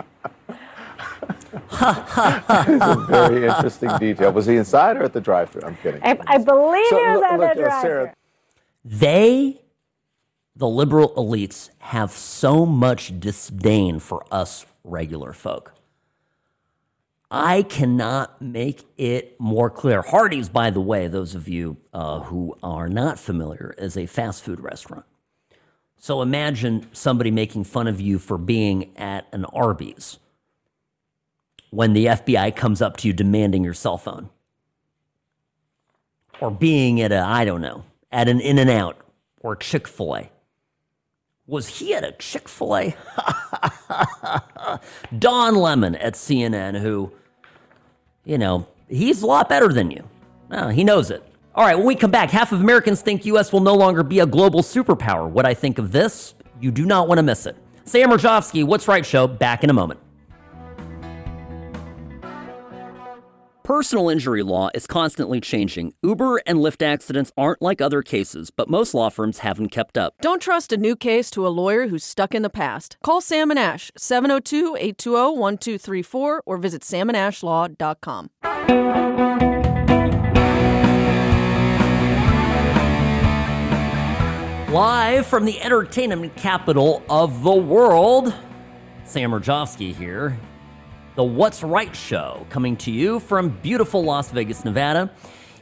it's 1.53 2.85
a 2.85 3.07
very 3.09 3.47
interesting 3.47 3.91
detail. 3.99 4.33
Was 4.33 4.47
he 4.47 4.57
inside 4.57 4.97
or 4.97 5.05
at 5.05 5.13
the 5.13 5.21
drive-through? 5.21 5.63
I'm 5.63 5.77
kidding. 5.77 6.03
I, 6.03 6.19
I 6.27 6.39
believe 6.39 6.87
so, 6.89 6.97
he 6.97 7.05
was 7.05 7.23
at 7.23 7.39
look, 7.39 7.55
the 7.55 7.61
drive-through. 7.61 8.11
They, 8.85 9.61
the 10.57 10.69
liberal 10.69 11.15
elites, 11.15 11.71
have 11.79 12.13
so 12.13 12.65
much 12.67 13.19
disdain 13.21 13.99
for 13.99 14.25
us 14.31 14.67
regular 14.85 15.33
folk. 15.33 15.75
I 17.31 17.63
cannot 17.63 18.43
make 18.43 18.85
it 18.99 19.41
more 19.41 19.71
clear. 19.71 20.03
Hardee's, 20.03 20.51
by 20.51 20.69
the 20.69 20.83
way, 20.83 21.09
those 21.09 21.35
of 21.35 21.49
you 21.49 21.79
uh, 21.95 22.21
who 22.21 22.57
are 22.63 22.91
not 22.91 23.19
familiar, 23.19 23.75
is 23.79 23.97
a 23.97 24.05
fast 24.05 24.45
food 24.45 24.61
restaurant. 24.61 25.07
So 25.97 26.21
imagine 26.21 26.89
somebody 26.93 27.31
making 27.31 27.65
fun 27.65 27.87
of 27.87 28.01
you 28.01 28.19
for 28.19 28.37
being 28.37 28.95
at 28.99 29.29
an 29.33 29.45
Arby's 29.47 30.19
when 31.73 31.95
the 31.95 32.05
FBI 32.05 32.55
comes 32.55 32.83
up 32.83 32.99
to 32.99 33.09
you 33.09 33.15
demanding 33.15 33.65
your 33.65 33.73
cell 33.73 33.97
phone. 33.97 34.29
Or 36.39 36.51
being 36.51 37.01
at 37.01 37.13
a, 37.13 37.21
I 37.21 37.47
don't 37.47 37.63
know, 37.63 37.85
at 38.11 38.29
an 38.29 38.41
In 38.41 38.59
N 38.59 38.69
Out 38.69 38.99
or 39.41 39.57
Chick 39.57 39.89
fil 39.89 40.17
A. 40.17 40.31
Was 41.47 41.79
he 41.79 41.95
at 41.95 42.05
a 42.05 42.13
Chick 42.13 42.47
fil 42.47 42.77
A? 42.77 42.97
Don 45.19 45.55
Lemon 45.55 45.95
at 45.95 46.13
CNN, 46.13 46.79
who, 46.79 47.11
you 48.25 48.37
know, 48.37 48.69
he's 48.89 49.23
a 49.23 49.27
lot 49.27 49.49
better 49.49 49.73
than 49.73 49.91
you. 49.91 50.07
Well, 50.51 50.69
he 50.69 50.85
knows 50.85 51.11
it. 51.11 51.23
All 51.55 51.65
right, 51.65 51.77
when 51.77 51.87
we 51.87 51.95
come 51.95 52.11
back, 52.11 52.31
half 52.31 52.53
of 52.53 52.61
Americans 52.61 53.01
think 53.01 53.25
U.S. 53.25 53.51
will 53.51 53.61
no 53.61 53.75
longer 53.75 54.03
be 54.03 54.19
a 54.19 54.27
global 54.27 54.61
superpower. 54.61 55.27
What 55.27 55.47
I 55.47 55.55
think 55.55 55.79
of 55.79 55.91
this, 55.91 56.35
you 56.61 56.71
do 56.71 56.85
not 56.85 57.09
want 57.09 57.19
to 57.19 57.23
miss 57.23 57.47
it. 57.47 57.57
Sam 57.85 58.11
Mirejovsky, 58.11 58.63
What's 58.63 58.89
Right 58.89 59.07
Show, 59.07 59.27
back 59.27 59.65
in 59.65 59.71
a 59.71 59.75
moment. 59.75 60.01
Personal 63.65 64.09
injury 64.09 64.43
law 64.43 64.71
is 64.75 64.89
constantly 64.89 65.41
changing. 65.41 65.95
Uber 66.03 66.43
and 66.47 66.59
Lyft 66.59 66.83
accidents 66.83 67.31
aren't 67.37 67.63
like 67.63 67.81
other 67.81 68.03
cases, 68.03 68.51
but 68.51 68.69
most 68.69 68.93
law 68.93 69.09
firms 69.09 69.39
haven't 69.39 69.69
kept 69.69 69.97
up. 69.97 70.15
Don't 70.21 70.43
trust 70.43 70.73
a 70.73 70.77
new 70.77 70.97
case 70.97 71.31
to 71.31 71.47
a 71.47 71.49
lawyer 71.49 71.87
who's 71.87 72.03
stuck 72.03 72.35
in 72.35 72.43
the 72.43 72.51
past. 72.51 72.97
Call 73.05 73.21
Sam 73.21 73.51
and 73.53 73.61
Ash, 73.61 73.93
702 73.97 74.75
820 74.75 75.39
1234, 75.39 76.43
or 76.45 76.57
visit 76.57 76.83
samandashlaw.com. 76.83 78.31
Live 84.73 85.27
from 85.27 85.45
the 85.45 85.61
entertainment 85.63 86.35
capital 86.35 87.05
of 87.09 87.45
the 87.45 87.55
world, 87.55 88.35
Sam 89.05 89.31
Mirejovsky 89.31 89.95
here 89.95 90.37
the 91.15 91.25
What's 91.25 91.63
Right 91.63 91.95
Show, 91.95 92.47
coming 92.49 92.75
to 92.79 92.91
you 92.91 93.21
from 93.21 93.51
beautiful 93.51 94.03
Las 94.03 94.31
Vegas, 94.31 94.65
Nevada. 94.65 95.11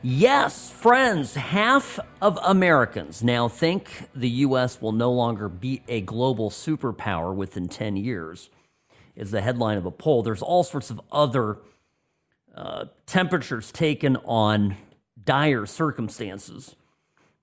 Yes, 0.00 0.70
friends, 0.70 1.34
half 1.34 1.98
of 2.22 2.38
Americans 2.44 3.24
now 3.24 3.48
think 3.48 4.08
the 4.14 4.28
U.S. 4.28 4.80
will 4.80 4.92
no 4.92 5.10
longer 5.10 5.48
be 5.48 5.82
a 5.88 6.02
global 6.02 6.50
superpower 6.50 7.34
within 7.34 7.68
10 7.68 7.96
years, 7.96 8.48
is 9.16 9.32
the 9.32 9.40
headline 9.40 9.76
of 9.76 9.86
a 9.86 9.90
poll. 9.90 10.22
There's 10.22 10.40
all 10.40 10.62
sorts 10.62 10.88
of 10.88 11.00
other 11.10 11.58
uh, 12.54 12.84
temperatures 13.06 13.72
taken 13.72 14.18
on 14.18 14.76
dire 15.22 15.66
circumstances. 15.66 16.76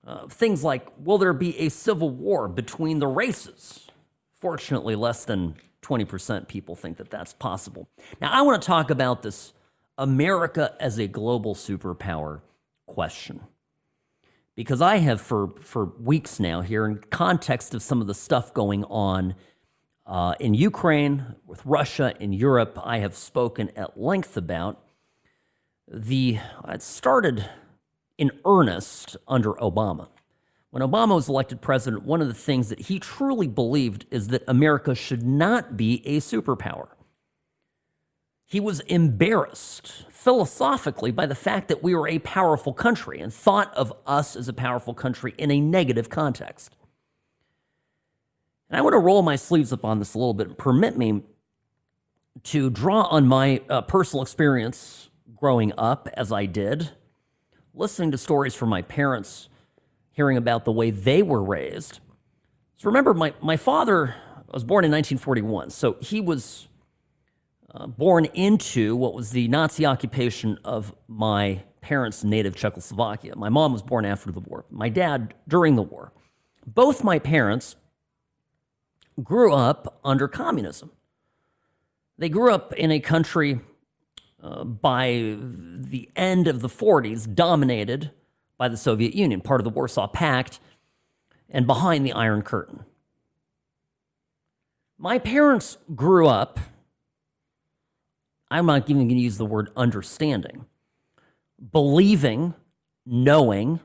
Uh, 0.06 0.26
things 0.28 0.64
like 0.64 0.88
will 0.98 1.18
there 1.18 1.34
be 1.34 1.58
a 1.58 1.68
civil 1.68 2.08
war 2.08 2.48
between 2.48 3.00
the 3.00 3.06
races? 3.06 3.86
Fortunately, 4.32 4.96
less 4.96 5.26
than 5.26 5.56
20% 5.82 6.48
people 6.48 6.74
think 6.74 6.96
that 6.96 7.10
that's 7.10 7.32
possible. 7.32 7.88
Now, 8.20 8.32
I 8.32 8.42
want 8.42 8.60
to 8.60 8.66
talk 8.66 8.90
about 8.90 9.22
this 9.22 9.52
America 9.96 10.74
as 10.80 10.98
a 10.98 11.06
global 11.06 11.54
superpower 11.54 12.40
question. 12.86 13.40
Because 14.54 14.82
I 14.82 14.96
have 14.96 15.20
for, 15.20 15.50
for 15.60 15.92
weeks 16.00 16.40
now, 16.40 16.62
here 16.62 16.84
in 16.84 16.98
context 17.10 17.74
of 17.74 17.82
some 17.82 18.00
of 18.00 18.06
the 18.06 18.14
stuff 18.14 18.52
going 18.52 18.84
on 18.84 19.34
uh, 20.04 20.34
in 20.40 20.54
Ukraine, 20.54 21.36
with 21.46 21.64
Russia, 21.64 22.14
in 22.18 22.32
Europe, 22.32 22.78
I 22.82 22.98
have 22.98 23.14
spoken 23.14 23.70
at 23.76 24.00
length 24.00 24.36
about 24.36 24.82
the, 25.86 26.38
it 26.66 26.82
started 26.82 27.48
in 28.16 28.32
earnest 28.44 29.16
under 29.28 29.52
Obama. 29.54 30.08
When 30.70 30.82
Obama 30.82 31.14
was 31.14 31.28
elected 31.28 31.62
president, 31.62 32.02
one 32.02 32.20
of 32.20 32.28
the 32.28 32.34
things 32.34 32.68
that 32.68 32.80
he 32.80 32.98
truly 32.98 33.48
believed 33.48 34.04
is 34.10 34.28
that 34.28 34.44
America 34.46 34.94
should 34.94 35.22
not 35.22 35.76
be 35.76 36.06
a 36.06 36.20
superpower. 36.20 36.88
He 38.44 38.60
was 38.60 38.80
embarrassed 38.80 40.04
philosophically 40.10 41.10
by 41.10 41.26
the 41.26 41.34
fact 41.34 41.68
that 41.68 41.82
we 41.82 41.94
were 41.94 42.08
a 42.08 42.18
powerful 42.18 42.72
country 42.72 43.20
and 43.20 43.32
thought 43.32 43.74
of 43.74 43.92
us 44.06 44.36
as 44.36 44.48
a 44.48 44.52
powerful 44.52 44.94
country 44.94 45.34
in 45.38 45.50
a 45.50 45.60
negative 45.60 46.08
context. 46.08 46.74
And 48.68 48.76
I 48.76 48.82
want 48.82 48.92
to 48.94 48.98
roll 48.98 49.22
my 49.22 49.36
sleeves 49.36 49.72
up 49.72 49.84
on 49.84 49.98
this 49.98 50.14
a 50.14 50.18
little 50.18 50.34
bit 50.34 50.48
and 50.48 50.58
permit 50.58 50.96
me 50.98 51.22
to 52.44 52.70
draw 52.70 53.02
on 53.04 53.26
my 53.26 53.62
uh, 53.68 53.82
personal 53.82 54.22
experience 54.22 55.08
growing 55.34 55.72
up 55.78 56.08
as 56.14 56.30
I 56.30 56.46
did, 56.46 56.90
listening 57.74 58.10
to 58.10 58.18
stories 58.18 58.54
from 58.54 58.68
my 58.68 58.82
parents 58.82 59.48
hearing 60.18 60.36
about 60.36 60.64
the 60.64 60.72
way 60.72 60.90
they 60.90 61.22
were 61.22 61.40
raised. 61.40 62.00
So 62.76 62.86
remember, 62.86 63.14
my, 63.14 63.34
my 63.40 63.56
father 63.56 64.16
was 64.52 64.64
born 64.64 64.84
in 64.84 64.90
1941, 64.90 65.70
so 65.70 65.96
he 66.00 66.20
was 66.20 66.66
uh, 67.72 67.86
born 67.86 68.24
into 68.24 68.96
what 68.96 69.14
was 69.14 69.30
the 69.30 69.46
Nazi 69.46 69.86
occupation 69.86 70.58
of 70.64 70.92
my 71.06 71.62
parents' 71.82 72.24
native 72.24 72.56
Czechoslovakia. 72.56 73.36
My 73.36 73.48
mom 73.48 73.72
was 73.72 73.80
born 73.80 74.04
after 74.04 74.32
the 74.32 74.40
war, 74.40 74.64
my 74.72 74.88
dad 74.88 75.34
during 75.46 75.76
the 75.76 75.82
war. 75.82 76.12
Both 76.66 77.04
my 77.04 77.20
parents 77.20 77.76
grew 79.22 79.54
up 79.54 80.00
under 80.04 80.26
communism. 80.26 80.90
They 82.18 82.28
grew 82.28 82.52
up 82.52 82.72
in 82.72 82.90
a 82.90 82.98
country 82.98 83.60
uh, 84.42 84.64
by 84.64 85.36
the 85.38 86.10
end 86.16 86.48
of 86.48 86.60
the 86.60 86.68
40s 86.68 87.32
dominated 87.32 88.10
by 88.58 88.68
the 88.68 88.76
Soviet 88.76 89.14
Union, 89.14 89.40
part 89.40 89.60
of 89.60 89.64
the 89.64 89.70
Warsaw 89.70 90.08
Pact, 90.08 90.58
and 91.48 91.66
behind 91.66 92.04
the 92.04 92.12
Iron 92.12 92.42
Curtain. 92.42 92.84
My 94.98 95.18
parents 95.18 95.78
grew 95.94 96.26
up, 96.26 96.58
I'm 98.50 98.66
not 98.66 98.90
even 98.90 99.06
going 99.06 99.08
to 99.10 99.14
use 99.14 99.38
the 99.38 99.46
word 99.46 99.70
understanding, 99.76 100.66
believing, 101.72 102.54
knowing, 103.06 103.80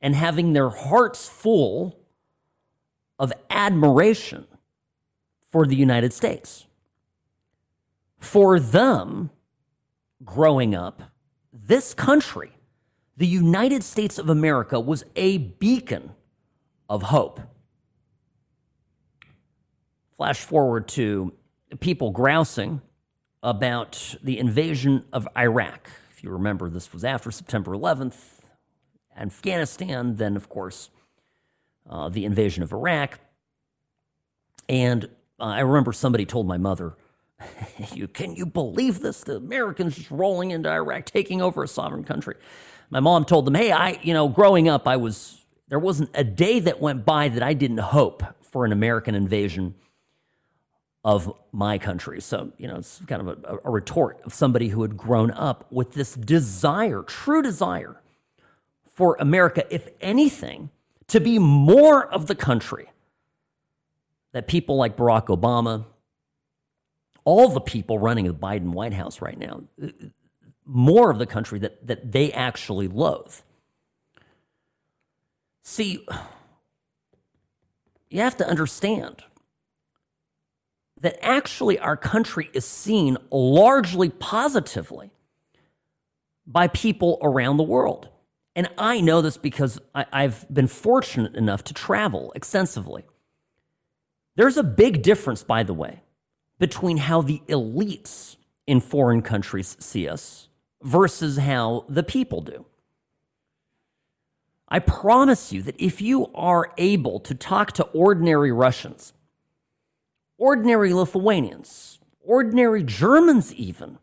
and 0.00 0.14
having 0.14 0.52
their 0.52 0.68
hearts 0.68 1.28
full 1.28 2.00
of 3.18 3.32
admiration 3.48 4.46
for 5.50 5.64
the 5.66 5.76
United 5.76 6.12
States. 6.12 6.66
For 8.18 8.58
them, 8.58 9.30
growing 10.24 10.74
up, 10.74 11.02
this 11.52 11.94
country 11.94 12.50
the 13.16 13.26
United 13.26 13.82
States 13.82 14.18
of 14.18 14.28
America 14.28 14.78
was 14.78 15.04
a 15.16 15.38
beacon 15.38 16.12
of 16.88 17.04
hope. 17.04 17.40
Flash 20.16 20.40
forward 20.40 20.88
to 20.88 21.32
people 21.80 22.10
grousing 22.10 22.82
about 23.42 24.16
the 24.22 24.38
invasion 24.38 25.04
of 25.12 25.26
Iraq. 25.36 25.90
If 26.10 26.22
you 26.22 26.30
remember, 26.30 26.68
this 26.68 26.92
was 26.92 27.04
after 27.04 27.30
September 27.30 27.72
11th, 27.72 28.16
Afghanistan, 29.16 30.16
then, 30.16 30.36
of 30.36 30.48
course, 30.48 30.90
uh, 31.88 32.08
the 32.08 32.24
invasion 32.24 32.62
of 32.62 32.72
Iraq. 32.72 33.18
And 34.68 35.04
uh, 35.38 35.44
I 35.44 35.60
remember 35.60 35.92
somebody 35.92 36.26
told 36.26 36.46
my 36.46 36.58
mother, 36.58 36.96
you, 37.94 38.08
Can 38.08 38.34
you 38.34 38.44
believe 38.44 39.00
this? 39.00 39.22
The 39.22 39.36
Americans 39.36 39.96
just 39.96 40.10
rolling 40.10 40.50
into 40.50 40.70
Iraq, 40.70 41.06
taking 41.06 41.40
over 41.40 41.62
a 41.62 41.68
sovereign 41.68 42.04
country 42.04 42.34
my 42.90 43.00
mom 43.00 43.24
told 43.24 43.46
them, 43.46 43.54
hey, 43.54 43.72
I, 43.72 43.98
you 44.02 44.14
know, 44.14 44.28
growing 44.28 44.68
up, 44.68 44.86
I 44.86 44.96
was, 44.96 45.44
there 45.68 45.78
wasn't 45.78 46.10
a 46.14 46.24
day 46.24 46.60
that 46.60 46.80
went 46.80 47.04
by 47.04 47.28
that 47.28 47.42
I 47.42 47.52
didn't 47.54 47.78
hope 47.78 48.22
for 48.42 48.64
an 48.64 48.72
American 48.72 49.14
invasion 49.14 49.74
of 51.04 51.32
my 51.52 51.78
country. 51.78 52.20
So, 52.20 52.52
you 52.58 52.66
know, 52.66 52.76
it's 52.76 53.00
kind 53.06 53.28
of 53.28 53.44
a, 53.44 53.58
a 53.64 53.70
retort 53.70 54.20
of 54.24 54.34
somebody 54.34 54.68
who 54.68 54.82
had 54.82 54.96
grown 54.96 55.30
up 55.30 55.64
with 55.70 55.92
this 55.92 56.14
desire, 56.14 57.02
true 57.02 57.42
desire 57.42 58.00
for 58.92 59.16
America, 59.20 59.64
if 59.70 59.88
anything, 60.00 60.70
to 61.08 61.20
be 61.20 61.38
more 61.38 62.06
of 62.06 62.26
the 62.26 62.34
country 62.34 62.90
that 64.32 64.48
people 64.48 64.76
like 64.76 64.96
Barack 64.96 65.26
Obama, 65.26 65.84
all 67.24 67.48
the 67.48 67.60
people 67.60 67.98
running 67.98 68.26
the 68.26 68.34
Biden 68.34 68.72
White 68.72 68.92
House 68.92 69.22
right 69.22 69.38
now, 69.38 69.62
more 70.66 71.10
of 71.10 71.18
the 71.18 71.26
country 71.26 71.58
that, 71.60 71.86
that 71.86 72.12
they 72.12 72.32
actually 72.32 72.88
loathe. 72.88 73.34
See, 75.62 76.06
you 78.10 78.20
have 78.20 78.36
to 78.38 78.48
understand 78.48 79.22
that 81.00 81.24
actually 81.24 81.78
our 81.78 81.96
country 81.96 82.50
is 82.52 82.64
seen 82.64 83.16
largely 83.30 84.08
positively 84.08 85.10
by 86.46 86.68
people 86.68 87.18
around 87.22 87.56
the 87.56 87.62
world. 87.62 88.08
And 88.54 88.68
I 88.78 89.00
know 89.00 89.20
this 89.20 89.36
because 89.36 89.78
I, 89.94 90.22
have 90.22 90.46
been 90.52 90.66
fortunate 90.66 91.34
enough 91.34 91.62
to 91.64 91.74
travel 91.74 92.32
extensively. 92.34 93.04
There's 94.36 94.56
a 94.56 94.62
big 94.62 95.02
difference, 95.02 95.42
by 95.42 95.62
the 95.62 95.74
way, 95.74 96.02
between 96.58 96.96
how 96.96 97.22
the 97.22 97.42
elites 97.48 98.36
in 98.66 98.80
foreign 98.80 99.20
countries 99.20 99.76
see 99.78 100.08
us 100.08 100.48
versus 100.82 101.38
how 101.38 101.84
the 101.88 102.02
people 102.02 102.40
do. 102.40 102.66
I 104.68 104.78
promise 104.80 105.52
you 105.52 105.62
that 105.62 105.80
if 105.80 106.00
you 106.00 106.26
are 106.34 106.72
able 106.76 107.20
to 107.20 107.34
talk 107.34 107.72
to 107.72 107.84
ordinary 107.84 108.50
Russians, 108.50 109.12
ordinary 110.38 110.92
Lithuanians, 110.92 112.00
ordinary 112.20 112.82
Germans, 112.82 113.54
even, 113.54 113.98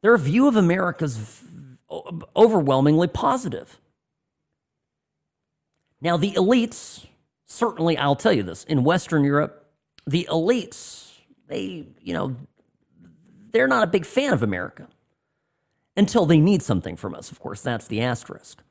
their 0.00 0.16
view 0.16 0.46
of 0.46 0.56
America 0.56 1.04
is 1.04 1.42
overwhelmingly 2.36 3.08
positive. 3.08 3.80
Now, 6.00 6.16
the 6.16 6.32
elites, 6.32 7.06
certainly, 7.44 7.98
I'll 7.98 8.14
tell 8.14 8.32
you 8.32 8.44
this, 8.44 8.62
in 8.64 8.84
Western 8.84 9.24
Europe, 9.24 9.66
the 10.06 10.28
elites, 10.30 11.10
they, 11.48 11.86
you 12.00 12.14
know, 12.14 12.36
they're 13.50 13.66
not 13.66 13.82
a 13.82 13.88
big 13.88 14.06
fan 14.06 14.32
of 14.32 14.44
America 14.44 14.86
until 15.98 16.26
they 16.26 16.38
need 16.38 16.62
something 16.62 16.96
from 16.96 17.14
us. 17.14 17.32
Of 17.32 17.40
course, 17.40 17.60
that's 17.60 17.88
the 17.88 18.00
asterisk. 18.00 18.62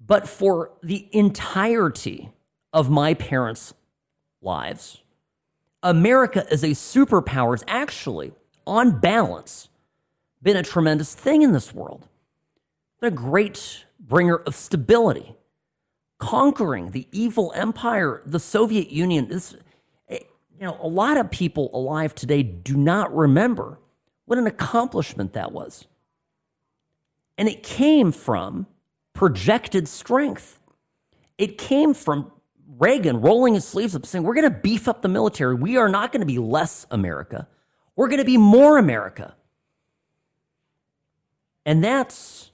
But 0.00 0.26
for 0.26 0.72
the 0.82 1.08
entirety 1.12 2.30
of 2.72 2.90
my 2.90 3.12
parents' 3.12 3.74
lives, 4.40 5.02
America 5.82 6.46
as 6.50 6.64
a 6.64 6.70
superpower 6.70 7.52
has 7.52 7.62
actually, 7.68 8.32
on 8.66 8.98
balance, 8.98 9.68
been 10.42 10.56
a 10.56 10.62
tremendous 10.62 11.14
thing 11.14 11.42
in 11.42 11.52
this 11.52 11.74
world. 11.74 12.08
a 13.02 13.10
great 13.10 13.84
bringer 14.00 14.36
of 14.36 14.54
stability, 14.54 15.36
conquering 16.18 16.92
the 16.92 17.06
evil 17.12 17.52
empire, 17.54 18.22
the 18.24 18.40
Soviet 18.40 18.88
Union. 18.90 19.28
This, 19.28 19.54
eh, 20.08 20.20
you 20.58 20.64
know, 20.64 20.78
a 20.80 20.88
lot 20.88 21.18
of 21.18 21.30
people 21.30 21.68
alive 21.74 22.14
today 22.14 22.42
do 22.42 22.74
not 22.78 23.14
remember 23.14 23.78
what 24.26 24.38
an 24.38 24.46
accomplishment 24.46 25.32
that 25.34 25.52
was. 25.52 25.86
And 27.36 27.48
it 27.48 27.62
came 27.62 28.12
from 28.12 28.66
projected 29.12 29.88
strength. 29.88 30.60
It 31.36 31.58
came 31.58 31.94
from 31.94 32.30
Reagan 32.78 33.20
rolling 33.20 33.54
his 33.54 33.66
sleeves 33.66 33.94
up 33.94 34.06
saying, 34.06 34.24
We're 34.24 34.34
going 34.34 34.50
to 34.50 34.58
beef 34.58 34.88
up 34.88 35.02
the 35.02 35.08
military. 35.08 35.54
We 35.54 35.76
are 35.76 35.88
not 35.88 36.12
going 36.12 36.20
to 36.20 36.26
be 36.26 36.38
less 36.38 36.86
America. 36.90 37.48
We're 37.96 38.08
going 38.08 38.18
to 38.18 38.24
be 38.24 38.36
more 38.36 38.78
America. 38.78 39.34
And 41.66 41.82
that's 41.82 42.50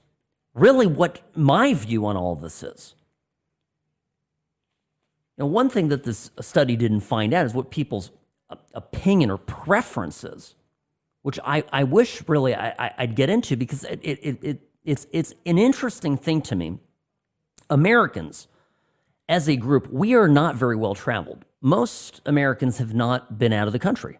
really 0.53 0.87
what 0.87 1.21
my 1.35 1.73
view 1.73 2.05
on 2.05 2.15
all 2.15 2.35
this 2.35 2.63
is. 2.63 2.95
Now, 5.37 5.47
one 5.47 5.69
thing 5.69 5.87
that 5.87 6.03
this 6.03 6.31
study 6.39 6.75
didn't 6.75 7.01
find 7.01 7.33
out 7.33 7.45
is 7.45 7.53
what 7.53 7.71
people's 7.71 8.11
uh, 8.49 8.55
opinion 8.73 9.31
or 9.31 9.37
preferences, 9.37 10.55
which 11.21 11.39
I, 11.43 11.63
I 11.71 11.83
wish 11.83 12.23
really 12.27 12.55
I, 12.55 12.93
would 12.99 13.15
get 13.15 13.29
into 13.29 13.55
because 13.55 13.83
it, 13.83 13.99
it, 14.01 14.39
it, 14.41 14.61
it's, 14.83 15.07
it's 15.11 15.33
an 15.45 15.57
interesting 15.57 16.17
thing 16.17 16.41
to 16.43 16.55
me. 16.55 16.79
Americans, 17.69 18.47
as 19.29 19.47
a 19.47 19.55
group, 19.55 19.91
we 19.91 20.15
are 20.15 20.27
not 20.27 20.55
very 20.55 20.75
well 20.75 20.95
traveled. 20.95 21.45
Most 21.61 22.21
Americans 22.25 22.79
have 22.79 22.93
not 22.93 23.37
been 23.37 23.53
out 23.53 23.67
of 23.67 23.73
the 23.73 23.79
country. 23.79 24.19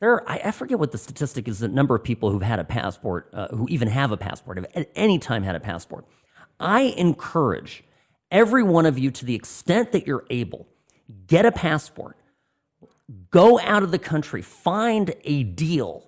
There, 0.00 0.28
I, 0.28 0.40
I 0.46 0.50
forget 0.50 0.78
what 0.78 0.92
the 0.92 0.98
statistic 0.98 1.48
is. 1.48 1.60
The 1.60 1.68
number 1.68 1.94
of 1.94 2.02
people 2.02 2.30
who've 2.30 2.42
had 2.42 2.58
a 2.58 2.64
passport, 2.64 3.30
uh, 3.32 3.48
who 3.48 3.66
even 3.70 3.88
have 3.88 4.12
a 4.12 4.16
passport, 4.16 4.58
have 4.58 4.66
at 4.74 4.90
any 4.94 5.18
time 5.18 5.42
had 5.42 5.54
a 5.54 5.60
passport. 5.60 6.04
I 6.58 6.94
encourage 6.96 7.84
every 8.30 8.62
one 8.62 8.84
of 8.84 8.98
you, 8.98 9.10
to 9.12 9.24
the 9.24 9.34
extent 9.34 9.92
that 9.92 10.06
you're 10.06 10.26
able, 10.28 10.66
get 11.26 11.46
a 11.46 11.52
passport, 11.52 12.16
go 13.30 13.60
out 13.60 13.82
of 13.82 13.90
the 13.90 13.98
country, 13.98 14.42
find 14.42 15.14
a 15.24 15.44
deal 15.44 16.05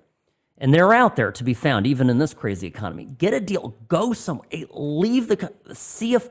and 0.59 0.75
they're 0.75 0.93
out 0.93 1.17
there 1.17 1.31
to 1.31 1.45
be 1.45 1.55
found, 1.55 1.87
even 1.87 2.11
in 2.11 2.19
this 2.19 2.35
crazy 2.35 2.67
economy. 2.67 3.05
Get 3.05 3.33
a 3.33 3.41
deal, 3.41 3.77
go 3.89 4.13
somewhere, 4.13 4.49
leave 4.71 5.29
the, 5.29 5.53
see 5.73 6.15
if, 6.15 6.29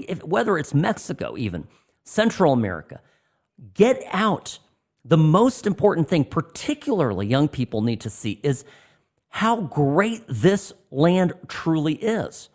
if 0.00 0.22
whether 0.24 0.58
it's 0.58 0.74
Mexico, 0.74 1.36
even 1.36 1.66
Central 2.02 2.52
America, 2.52 3.00
get 3.74 4.02
out. 4.10 4.58
The 5.04 5.16
most 5.16 5.66
important 5.66 6.08
thing, 6.08 6.24
particularly 6.24 7.26
young 7.26 7.48
people 7.48 7.80
need 7.80 8.00
to 8.00 8.10
see, 8.10 8.40
is 8.42 8.64
how 9.28 9.60
great 9.60 10.24
this 10.28 10.72
land 10.90 11.32
truly 11.46 11.94
is. 11.94 12.48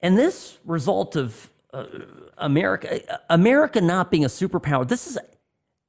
And 0.00 0.18
this 0.18 0.58
result 0.64 1.16
of 1.16 1.50
uh, 1.72 1.86
America, 2.36 3.00
America 3.30 3.80
not 3.80 4.10
being 4.10 4.24
a 4.24 4.28
superpower, 4.28 4.86
this 4.86 5.06
is 5.06 5.16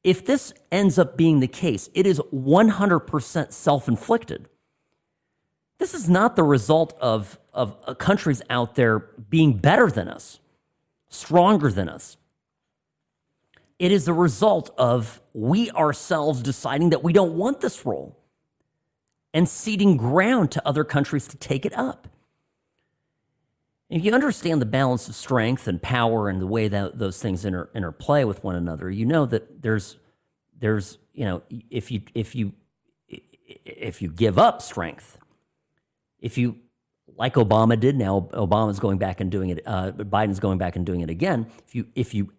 if 0.06 0.24
this 0.24 0.54
ends 0.72 1.00
up 1.00 1.18
being 1.18 1.40
the 1.40 1.48
case, 1.48 1.90
it 1.96 2.06
is 2.06 2.20
100% 2.32 3.52
self 3.52 3.88
inflicted. 3.88 4.48
This 5.80 5.96
is 5.96 6.08
not 6.08 6.36
the 6.36 6.44
result 6.44 6.96
of, 7.02 7.40
of 7.52 7.76
uh, 7.86 7.96
countries 7.96 8.44
out 8.48 8.76
there 8.76 9.00
being 9.00 9.58
better 9.58 9.90
than 9.90 10.08
us, 10.08 10.40
stronger 11.10 11.72
than 11.72 11.90
us. 11.90 12.18
It 13.80 13.92
is 13.92 14.06
the 14.06 14.14
result 14.14 14.70
of 14.78 15.22
we 15.34 15.72
ourselves 15.72 16.44
deciding 16.44 16.92
that 16.92 17.04
we 17.04 17.12
don't 17.12 17.34
want 17.34 17.62
this 17.62 17.84
role 17.84 18.16
and 19.34 19.50
ceding 19.50 19.98
ground 19.98 20.52
to 20.52 20.68
other 20.68 20.84
countries 20.84 21.28
to 21.30 21.38
take 21.38 21.66
it 21.66 21.76
up. 21.76 22.08
If 23.90 24.04
you 24.04 24.14
understand 24.14 24.62
the 24.62 24.66
balance 24.66 25.08
of 25.08 25.16
strength 25.16 25.68
and 25.68 25.82
power 25.82 26.28
and 26.28 26.42
the 26.42 26.48
way 26.48 26.68
that 26.68 26.98
those 26.98 27.22
things 27.22 27.46
inter, 27.46 27.70
interplay 27.76 28.24
with 28.24 28.44
one 28.44 28.56
another, 28.56 28.90
you 28.90 29.06
know 29.06 29.26
that 29.28 29.62
there's 29.62 29.98
there's 30.60 30.98
you 31.14 31.26
know 31.26 31.44
if 31.70 31.92
you 31.92 32.02
if 32.16 32.34
you 32.34 32.54
if 33.08 34.02
you 34.02 34.10
give 34.10 34.40
up 34.40 34.62
strength, 34.62 35.20
if 36.20 36.38
you 36.38 36.58
like 37.16 37.36
Obama 37.36 37.80
did 37.80 37.96
now, 37.96 38.28
Obama's 38.34 38.80
going 38.80 38.98
back 38.98 39.22
and 39.22 39.32
doing 39.32 39.50
it. 39.50 39.62
Uh, 39.66 39.92
Biden's 39.92 40.40
going 40.40 40.58
back 40.58 40.76
and 40.76 40.86
doing 40.86 41.02
it 41.02 41.10
again. 41.12 41.48
If 41.68 41.76
you 41.76 41.86
if 41.94 42.14
you 42.14 42.34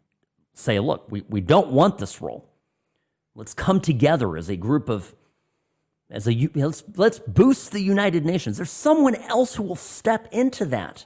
say, 0.54 0.80
look, 0.80 1.06
we, 1.10 1.22
we 1.28 1.40
don't 1.40 1.68
want 1.68 1.98
this 1.98 2.20
role. 2.20 2.48
Let's 3.36 3.54
come 3.54 3.80
together 3.80 4.36
as 4.36 4.48
a 4.48 4.56
group 4.56 4.88
of 4.88 5.14
as 6.10 6.26
a 6.26 6.50
let's 6.54 6.82
let's 6.96 7.20
boost 7.20 7.70
the 7.70 7.80
United 7.80 8.24
Nations. 8.24 8.56
There's 8.56 8.70
someone 8.70 9.14
else 9.14 9.54
who 9.54 9.62
will 9.62 9.76
step 9.76 10.26
into 10.32 10.64
that 10.66 11.04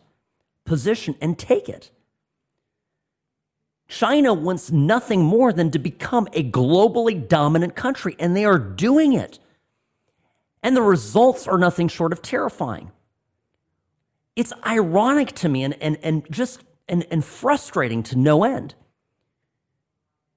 position 0.70 1.16
and 1.20 1.36
take 1.36 1.68
it. 1.68 1.90
China 3.88 4.32
wants 4.32 4.70
nothing 4.70 5.20
more 5.20 5.52
than 5.52 5.68
to 5.72 5.80
become 5.80 6.28
a 6.32 6.48
globally 6.48 7.26
dominant 7.26 7.74
country, 7.74 8.14
and 8.20 8.36
they 8.36 8.44
are 8.44 8.56
doing 8.56 9.12
it. 9.12 9.40
And 10.62 10.76
the 10.76 10.82
results 10.82 11.48
are 11.48 11.58
nothing 11.58 11.88
short 11.88 12.12
of 12.12 12.22
terrifying. 12.22 12.92
It's 14.36 14.52
ironic 14.64 15.32
to 15.42 15.48
me 15.48 15.64
and, 15.64 15.74
and, 15.82 15.98
and 16.04 16.24
just 16.30 16.62
and, 16.88 17.04
and 17.10 17.24
frustrating 17.24 18.04
to 18.04 18.16
no 18.16 18.44
end 18.44 18.76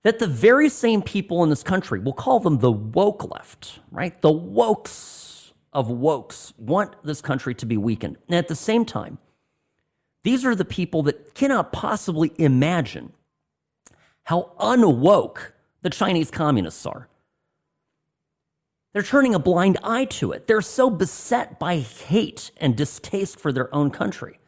that 0.01 0.17
the 0.17 0.25
very 0.25 0.67
same 0.67 1.03
people 1.03 1.43
in 1.43 1.51
this 1.51 1.61
country, 1.61 1.99
we'll 1.99 2.13
call 2.13 2.39
them 2.39 2.57
the 2.57 2.71
woke 2.71 3.31
left, 3.31 3.81
right? 3.91 4.19
The 4.19 4.33
wokes 4.33 5.51
of 5.71 5.89
wokes 5.89 6.57
want 6.57 6.95
this 7.03 7.21
country 7.21 7.53
to 7.53 7.67
be 7.67 7.77
weakened. 7.77 8.17
And 8.27 8.35
at 8.35 8.47
the 8.47 8.55
same 8.55 8.83
time, 8.83 9.19
these 10.23 10.45
are 10.45 10.55
the 10.55 10.65
people 10.65 11.03
that 11.03 11.33
cannot 11.35 11.71
possibly 11.71 12.31
imagine 12.37 13.13
how 14.23 14.51
unwoke 14.59 15.51
the 15.81 15.89
Chinese 15.89 16.31
communists 16.31 16.85
are. 16.85 17.09
They're 18.93 19.03
turning 19.03 19.33
a 19.33 19.39
blind 19.39 19.79
eye 19.83 20.05
to 20.05 20.31
it. 20.31 20.47
They're 20.47 20.61
so 20.61 20.89
beset 20.89 21.59
by 21.59 21.77
hate 21.77 22.51
and 22.57 22.75
distaste 22.75 23.39
for 23.39 23.51
their 23.51 23.73
own 23.73 23.89
country 23.89 24.39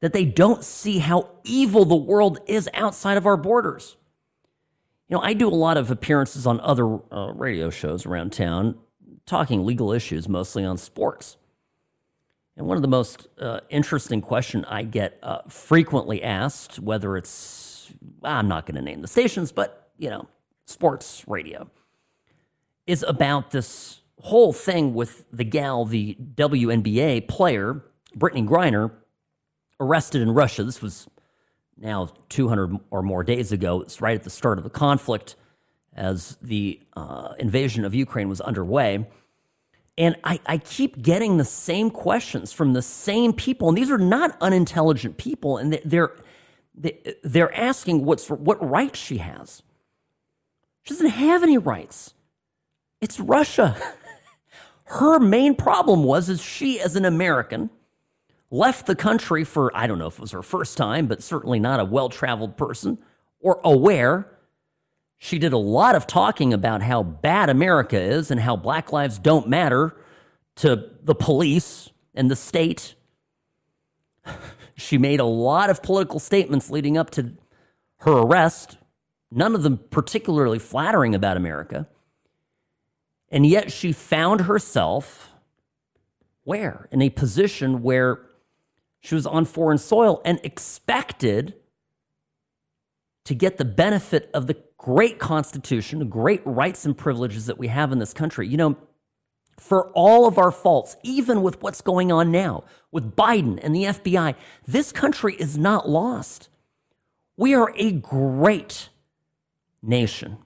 that 0.00 0.12
they 0.12 0.24
don't 0.24 0.64
see 0.64 0.98
how 0.98 1.30
evil 1.44 1.84
the 1.84 1.96
world 1.96 2.40
is 2.46 2.68
outside 2.74 3.16
of 3.16 3.26
our 3.26 3.36
borders. 3.36 3.96
You 5.08 5.16
know, 5.16 5.22
I 5.22 5.34
do 5.34 5.48
a 5.48 5.50
lot 5.50 5.76
of 5.76 5.90
appearances 5.90 6.46
on 6.46 6.60
other 6.60 6.98
uh, 7.12 7.32
radio 7.34 7.70
shows 7.70 8.06
around 8.06 8.32
town 8.32 8.78
talking 9.26 9.64
legal 9.64 9.92
issues, 9.92 10.28
mostly 10.28 10.64
on 10.64 10.76
sports. 10.76 11.36
And 12.60 12.68
one 12.68 12.76
of 12.76 12.82
the 12.82 12.88
most 12.88 13.26
uh, 13.40 13.60
interesting 13.70 14.20
questions 14.20 14.66
I 14.68 14.82
get 14.82 15.18
uh, 15.22 15.38
frequently 15.48 16.22
asked, 16.22 16.78
whether 16.78 17.16
it's 17.16 17.90
I'm 18.22 18.48
not 18.48 18.66
going 18.66 18.74
to 18.74 18.82
name 18.82 19.00
the 19.00 19.08
stations, 19.08 19.50
but, 19.50 19.92
you 19.96 20.10
know, 20.10 20.28
sports 20.66 21.24
radio, 21.26 21.70
is 22.86 23.02
about 23.08 23.52
this 23.52 24.02
whole 24.18 24.52
thing 24.52 24.92
with 24.92 25.24
the 25.32 25.42
gal, 25.42 25.86
the 25.86 26.18
WNBA 26.34 27.28
player, 27.28 27.82
Brittney 28.14 28.46
Griner, 28.46 28.90
arrested 29.80 30.20
in 30.20 30.32
Russia. 30.32 30.62
This 30.62 30.82
was 30.82 31.08
now 31.78 32.12
200 32.28 32.78
or 32.90 33.02
more 33.02 33.24
days 33.24 33.52
ago. 33.52 33.80
It's 33.80 34.02
right 34.02 34.16
at 34.16 34.24
the 34.24 34.28
start 34.28 34.58
of 34.58 34.64
the 34.64 34.70
conflict 34.70 35.34
as 35.94 36.36
the 36.42 36.78
uh, 36.94 37.32
invasion 37.38 37.86
of 37.86 37.94
Ukraine 37.94 38.28
was 38.28 38.42
underway. 38.42 39.08
And 40.00 40.16
I, 40.24 40.40
I, 40.46 40.56
keep 40.56 41.02
getting 41.02 41.36
the 41.36 41.44
same 41.44 41.90
questions 41.90 42.54
from 42.54 42.72
the 42.72 42.80
same 42.80 43.34
people. 43.34 43.68
And 43.68 43.76
these 43.76 43.90
are 43.90 43.98
not 43.98 44.34
unintelligent 44.40 45.18
people. 45.18 45.58
And 45.58 45.78
they're, 45.84 46.16
they're 47.22 47.54
asking 47.54 48.06
what's 48.06 48.30
what 48.30 48.66
rights 48.66 48.98
she 48.98 49.18
has. 49.18 49.62
She 50.84 50.94
doesn't 50.94 51.10
have 51.10 51.42
any 51.42 51.58
rights. 51.58 52.14
It's 53.02 53.20
Russia. 53.20 53.76
Her 54.84 55.20
main 55.20 55.54
problem 55.54 56.02
was 56.02 56.30
is 56.30 56.40
she 56.40 56.80
as 56.80 56.96
an 56.96 57.04
American 57.04 57.68
left 58.50 58.86
the 58.86 58.96
country 58.96 59.44
for 59.44 59.70
I 59.76 59.86
don't 59.86 59.98
know 59.98 60.06
if 60.06 60.14
it 60.14 60.20
was 60.20 60.32
her 60.32 60.42
first 60.42 60.78
time, 60.78 61.08
but 61.08 61.22
certainly 61.22 61.60
not 61.60 61.78
a 61.78 61.84
well-traveled 61.84 62.56
person 62.56 62.96
or 63.38 63.60
aware. 63.62 64.26
She 65.22 65.38
did 65.38 65.52
a 65.52 65.58
lot 65.58 65.94
of 65.94 66.06
talking 66.06 66.54
about 66.54 66.80
how 66.80 67.02
bad 67.02 67.50
America 67.50 68.00
is 68.00 68.30
and 68.30 68.40
how 68.40 68.56
black 68.56 68.90
lives 68.90 69.18
don't 69.18 69.48
matter 69.48 69.94
to 70.56 70.88
the 71.02 71.14
police 71.14 71.90
and 72.14 72.30
the 72.30 72.36
state. 72.36 72.94
She 74.78 74.96
made 74.96 75.20
a 75.20 75.26
lot 75.26 75.68
of 75.68 75.82
political 75.82 76.20
statements 76.20 76.70
leading 76.70 76.96
up 76.96 77.10
to 77.10 77.34
her 77.98 78.12
arrest, 78.12 78.78
none 79.30 79.54
of 79.54 79.62
them 79.62 79.76
particularly 79.90 80.58
flattering 80.58 81.14
about 81.14 81.36
America. 81.36 81.86
And 83.28 83.44
yet 83.44 83.70
she 83.70 83.92
found 83.92 84.40
herself 84.42 85.34
where? 86.44 86.88
In 86.90 87.02
a 87.02 87.10
position 87.10 87.82
where 87.82 88.22
she 89.00 89.14
was 89.14 89.26
on 89.26 89.44
foreign 89.44 89.76
soil 89.76 90.22
and 90.24 90.40
expected 90.42 91.54
to 93.24 93.34
get 93.34 93.58
the 93.58 93.66
benefit 93.66 94.30
of 94.32 94.46
the 94.46 94.54
great 94.80 95.18
Constitution, 95.18 96.08
great 96.08 96.40
rights 96.46 96.86
and 96.86 96.96
privileges 96.96 97.44
that 97.44 97.58
we 97.58 97.68
have 97.68 97.92
in 97.92 97.98
this 97.98 98.14
country. 98.14 98.48
You 98.48 98.56
know, 98.56 98.76
for 99.58 99.90
all 99.90 100.26
of 100.26 100.38
our 100.38 100.50
faults, 100.50 100.96
even 101.02 101.42
with 101.42 101.62
what's 101.62 101.82
going 101.82 102.10
on 102.10 102.32
now 102.32 102.64
with 102.90 103.14
Biden 103.14 103.60
and 103.62 103.76
the 103.76 103.84
FBI, 103.84 104.34
this 104.66 104.90
country 104.90 105.34
is 105.34 105.58
not 105.58 105.86
lost. 105.86 106.48
We 107.36 107.54
are 107.54 107.74
a 107.76 107.92
great 107.92 108.88
nation. 109.82 110.38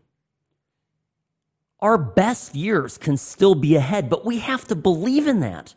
Our 1.79 1.97
best 1.97 2.57
years 2.57 2.99
can 2.99 3.17
still 3.17 3.55
be 3.55 3.77
ahead, 3.77 4.11
but 4.11 4.27
we 4.27 4.39
have 4.41 4.67
to 4.67 4.75
believe 4.75 5.29
in 5.29 5.39
that. 5.41 5.77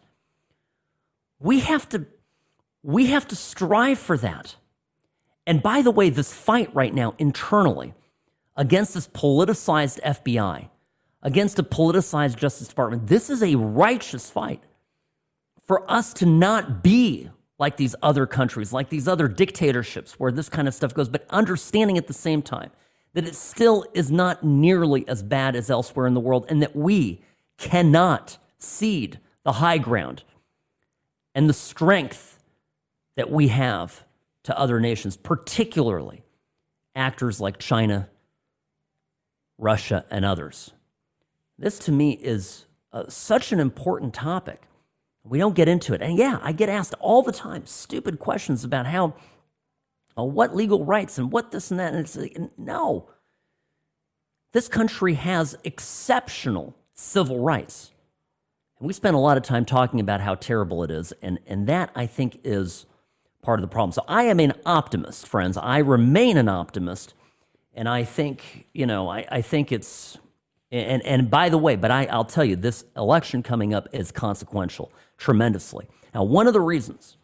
We 1.39 1.59
have 1.59 1.87
to 1.89 2.07
we 2.81 3.07
have 3.07 3.27
to 3.27 3.35
strive 3.35 3.99
for 3.99 4.17
that. 4.17 4.55
And 5.45 5.61
by 5.61 5.83
the 5.83 5.91
way, 5.91 6.09
this 6.09 6.33
fight 6.33 6.73
right 6.73 6.93
now 6.93 7.13
internally 7.19 7.93
against 8.57 8.95
this 8.95 9.07
politicized 9.07 10.01
FBI, 10.01 10.69
against 11.21 11.59
a 11.59 11.63
politicized 11.63 12.35
Justice 12.35 12.67
Department, 12.67 13.07
this 13.07 13.29
is 13.29 13.41
a 13.41 13.55
righteous 13.55 14.29
fight. 14.29 14.61
For 15.65 15.89
us 15.89 16.13
to 16.13 16.25
not 16.25 16.81
be 16.81 17.29
like 17.59 17.77
these 17.77 17.95
other 18.01 18.25
countries, 18.25 18.73
like 18.73 18.89
these 18.89 19.07
other 19.07 19.27
dictatorships 19.27 20.19
where 20.19 20.31
this 20.31 20.49
kind 20.49 20.67
of 20.67 20.73
stuff 20.73 20.93
goes, 20.93 21.09
but 21.09 21.25
understanding 21.29 21.97
at 21.97 22.07
the 22.07 22.13
same 22.13 22.41
time 22.41 22.71
that 23.13 23.25
it 23.25 23.35
still 23.35 23.85
is 23.93 24.11
not 24.11 24.43
nearly 24.43 25.07
as 25.07 25.23
bad 25.23 25.55
as 25.55 25.69
elsewhere 25.69 26.07
in 26.07 26.13
the 26.13 26.19
world 26.19 26.45
and 26.49 26.61
that 26.61 26.75
we 26.75 27.21
cannot 27.57 28.37
cede 28.57 29.19
the 29.43 29.53
high 29.53 29.77
ground 29.77 30.23
and 31.33 31.49
the 31.49 31.53
strength 31.53 32.39
that 33.15 33.29
we 33.29 33.47
have 33.49 34.05
to 34.43 34.57
other 34.57 34.79
nations, 34.79 35.17
particularly 35.17 36.23
actors 36.95 37.41
like 37.41 37.57
China, 37.57 38.09
Russia, 39.57 40.05
and 40.09 40.23
others. 40.23 40.71
This 41.57 41.79
to 41.79 41.91
me 41.91 42.11
is 42.11 42.65
uh, 42.93 43.05
such 43.09 43.51
an 43.51 43.59
important 43.59 44.13
topic. 44.13 44.63
We 45.23 45.39
don't 45.39 45.55
get 45.55 45.67
into 45.67 45.93
it. 45.93 46.01
And 46.01 46.17
yeah, 46.17 46.39
I 46.41 46.51
get 46.51 46.69
asked 46.69 46.93
all 46.99 47.23
the 47.23 47.31
time 47.31 47.65
stupid 47.65 48.19
questions 48.19 48.63
about 48.63 48.85
how, 48.85 49.15
uh, 50.17 50.23
what 50.23 50.55
legal 50.55 50.85
rights 50.85 51.17
and 51.17 51.31
what 51.31 51.51
this 51.51 51.71
and 51.71 51.79
that. 51.79 51.93
And 51.93 52.05
it's 52.05 52.15
like, 52.15 52.37
no. 52.57 53.09
This 54.53 54.67
country 54.67 55.15
has 55.15 55.57
exceptional 55.63 56.75
civil 56.93 57.39
rights. 57.39 57.91
And 58.79 58.87
we 58.87 58.93
spend 58.93 59.15
a 59.15 59.19
lot 59.19 59.37
of 59.37 59.43
time 59.43 59.65
talking 59.65 59.99
about 59.99 60.21
how 60.21 60.35
terrible 60.35 60.83
it 60.83 60.91
is. 60.91 61.11
And, 61.21 61.39
and 61.47 61.67
that, 61.67 61.91
I 61.95 62.05
think, 62.05 62.39
is 62.43 62.85
part 63.41 63.59
of 63.59 63.61
the 63.61 63.67
problem. 63.67 63.91
So 63.91 64.03
I 64.07 64.23
am 64.23 64.39
an 64.39 64.53
optimist, 64.65 65.27
friends. 65.27 65.57
I 65.57 65.79
remain 65.79 66.37
an 66.37 66.47
optimist. 66.47 67.13
And 67.77 67.87
I 67.87 68.03
think, 68.03 68.65
you 68.73 68.87
know, 68.87 69.07
I, 69.07 69.25
I 69.31 69.41
think 69.41 69.71
it's, 69.71 70.17
and, 70.71 71.05
and 71.05 71.29
by 71.29 71.49
the 71.49 71.59
way, 71.59 71.75
but 71.75 71.91
I, 71.91 72.07
I'll 72.07 72.25
tell 72.25 72.43
you, 72.43 72.55
this 72.55 72.83
election 72.97 73.43
coming 73.43 73.71
up 73.71 73.87
is 73.93 74.11
consequential 74.11 74.91
tremendously. 75.19 75.87
Now, 76.13 76.23
one 76.23 76.47
of 76.47 76.53
the 76.53 76.59
reasons 76.59 77.17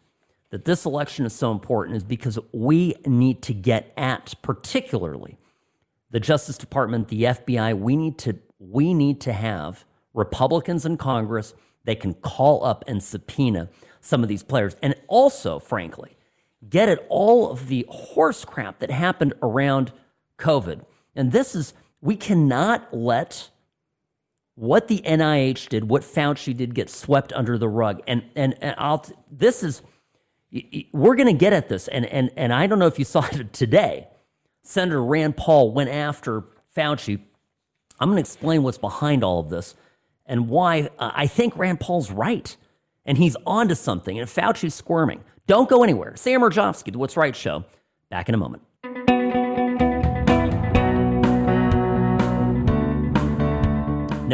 that 0.50 0.64
this 0.64 0.86
election 0.86 1.26
is 1.26 1.32
so 1.32 1.50
important 1.50 1.96
is 1.96 2.04
because 2.04 2.38
we 2.52 2.94
need 3.04 3.42
to 3.42 3.52
get 3.52 3.92
at, 3.96 4.34
particularly, 4.42 5.36
the 6.12 6.20
Justice 6.20 6.56
Department, 6.56 7.08
the 7.08 7.24
FBI. 7.24 7.76
We 7.76 7.96
need 7.96 8.16
to, 8.18 8.38
we 8.60 8.94
need 8.94 9.20
to 9.22 9.32
have 9.32 9.84
Republicans 10.14 10.86
in 10.86 10.96
Congress 10.96 11.52
they 11.82 11.96
can 11.96 12.14
call 12.14 12.64
up 12.64 12.84
and 12.86 13.02
subpoena 13.02 13.68
some 14.00 14.22
of 14.22 14.28
these 14.28 14.44
players. 14.44 14.76
And 14.80 14.94
also, 15.08 15.58
frankly, 15.58 16.16
get 16.68 16.88
at 16.88 17.04
all 17.08 17.50
of 17.50 17.66
the 17.66 17.84
horse 17.90 18.44
crap 18.44 18.78
that 18.78 18.92
happened 18.92 19.34
around 19.42 19.92
COVID. 20.38 20.84
And 21.14 21.32
this 21.32 21.54
is, 21.54 21.74
we 22.00 22.16
cannot 22.16 22.92
let 22.92 23.50
what 24.54 24.88
the 24.88 25.02
NIH 25.04 25.68
did, 25.68 25.88
what 25.88 26.02
Fauci 26.02 26.56
did, 26.56 26.74
get 26.74 26.88
swept 26.90 27.32
under 27.32 27.58
the 27.58 27.68
rug. 27.68 28.02
And, 28.06 28.24
and, 28.36 28.54
and 28.60 28.74
I'll, 28.78 29.04
this 29.30 29.62
is, 29.62 29.82
we're 30.92 31.16
going 31.16 31.26
to 31.26 31.32
get 31.32 31.52
at 31.52 31.68
this. 31.68 31.88
And, 31.88 32.06
and, 32.06 32.30
and 32.36 32.52
I 32.52 32.66
don't 32.66 32.78
know 32.78 32.86
if 32.86 32.98
you 32.98 33.04
saw 33.04 33.26
it 33.32 33.52
today. 33.52 34.08
Senator 34.62 35.02
Rand 35.02 35.36
Paul 35.36 35.72
went 35.72 35.90
after 35.90 36.44
Fauci. 36.76 37.20
I'm 38.00 38.08
going 38.08 38.16
to 38.16 38.20
explain 38.20 38.62
what's 38.62 38.78
behind 38.78 39.22
all 39.22 39.40
of 39.40 39.50
this 39.50 39.74
and 40.26 40.48
why 40.48 40.90
uh, 40.98 41.10
I 41.14 41.26
think 41.26 41.56
Rand 41.56 41.80
Paul's 41.80 42.10
right 42.10 42.56
and 43.06 43.18
he's 43.18 43.36
onto 43.46 43.74
something, 43.74 44.18
and 44.18 44.28
Fauci's 44.28 44.74
squirming. 44.74 45.22
Don't 45.46 45.68
go 45.68 45.82
anywhere. 45.82 46.16
Sam 46.16 46.40
Mirejovsky, 46.40 46.92
the 46.92 46.98
What's 46.98 47.16
Right 47.16 47.36
Show. 47.36 47.64
Back 48.10 48.28
in 48.28 48.34
a 48.34 48.38
moment. 48.38 48.62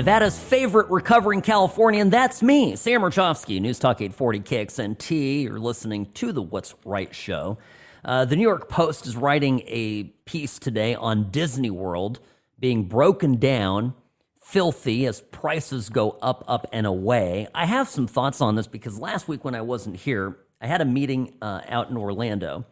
Nevada's 0.00 0.38
favorite 0.38 0.88
recovering 0.88 1.42
Californian, 1.42 2.08
that's 2.08 2.42
me, 2.42 2.74
Sam 2.74 3.02
Mirejovsky, 3.02 3.60
News 3.60 3.78
Talk 3.78 4.00
840 4.00 4.40
KXNT. 4.40 5.42
You're 5.42 5.60
listening 5.60 6.10
to 6.12 6.32
the 6.32 6.40
What's 6.40 6.74
Right 6.86 7.14
show. 7.14 7.58
Uh, 8.02 8.24
the 8.24 8.34
New 8.34 8.42
York 8.42 8.70
Post 8.70 9.06
is 9.06 9.14
writing 9.14 9.60
a 9.66 10.04
piece 10.24 10.58
today 10.58 10.94
on 10.94 11.30
Disney 11.30 11.68
World 11.68 12.20
being 12.58 12.84
broken 12.84 13.36
down 13.36 13.92
filthy 14.40 15.04
as 15.04 15.20
prices 15.20 15.90
go 15.90 16.16
up, 16.22 16.44
up, 16.48 16.66
and 16.72 16.86
away. 16.86 17.46
I 17.54 17.66
have 17.66 17.86
some 17.86 18.06
thoughts 18.06 18.40
on 18.40 18.54
this 18.54 18.66
because 18.66 18.98
last 18.98 19.28
week 19.28 19.44
when 19.44 19.54
I 19.54 19.60
wasn't 19.60 19.96
here, 19.96 20.38
I 20.62 20.66
had 20.66 20.80
a 20.80 20.86
meeting 20.86 21.34
uh, 21.42 21.60
out 21.68 21.90
in 21.90 21.98
Orlando. 21.98 22.64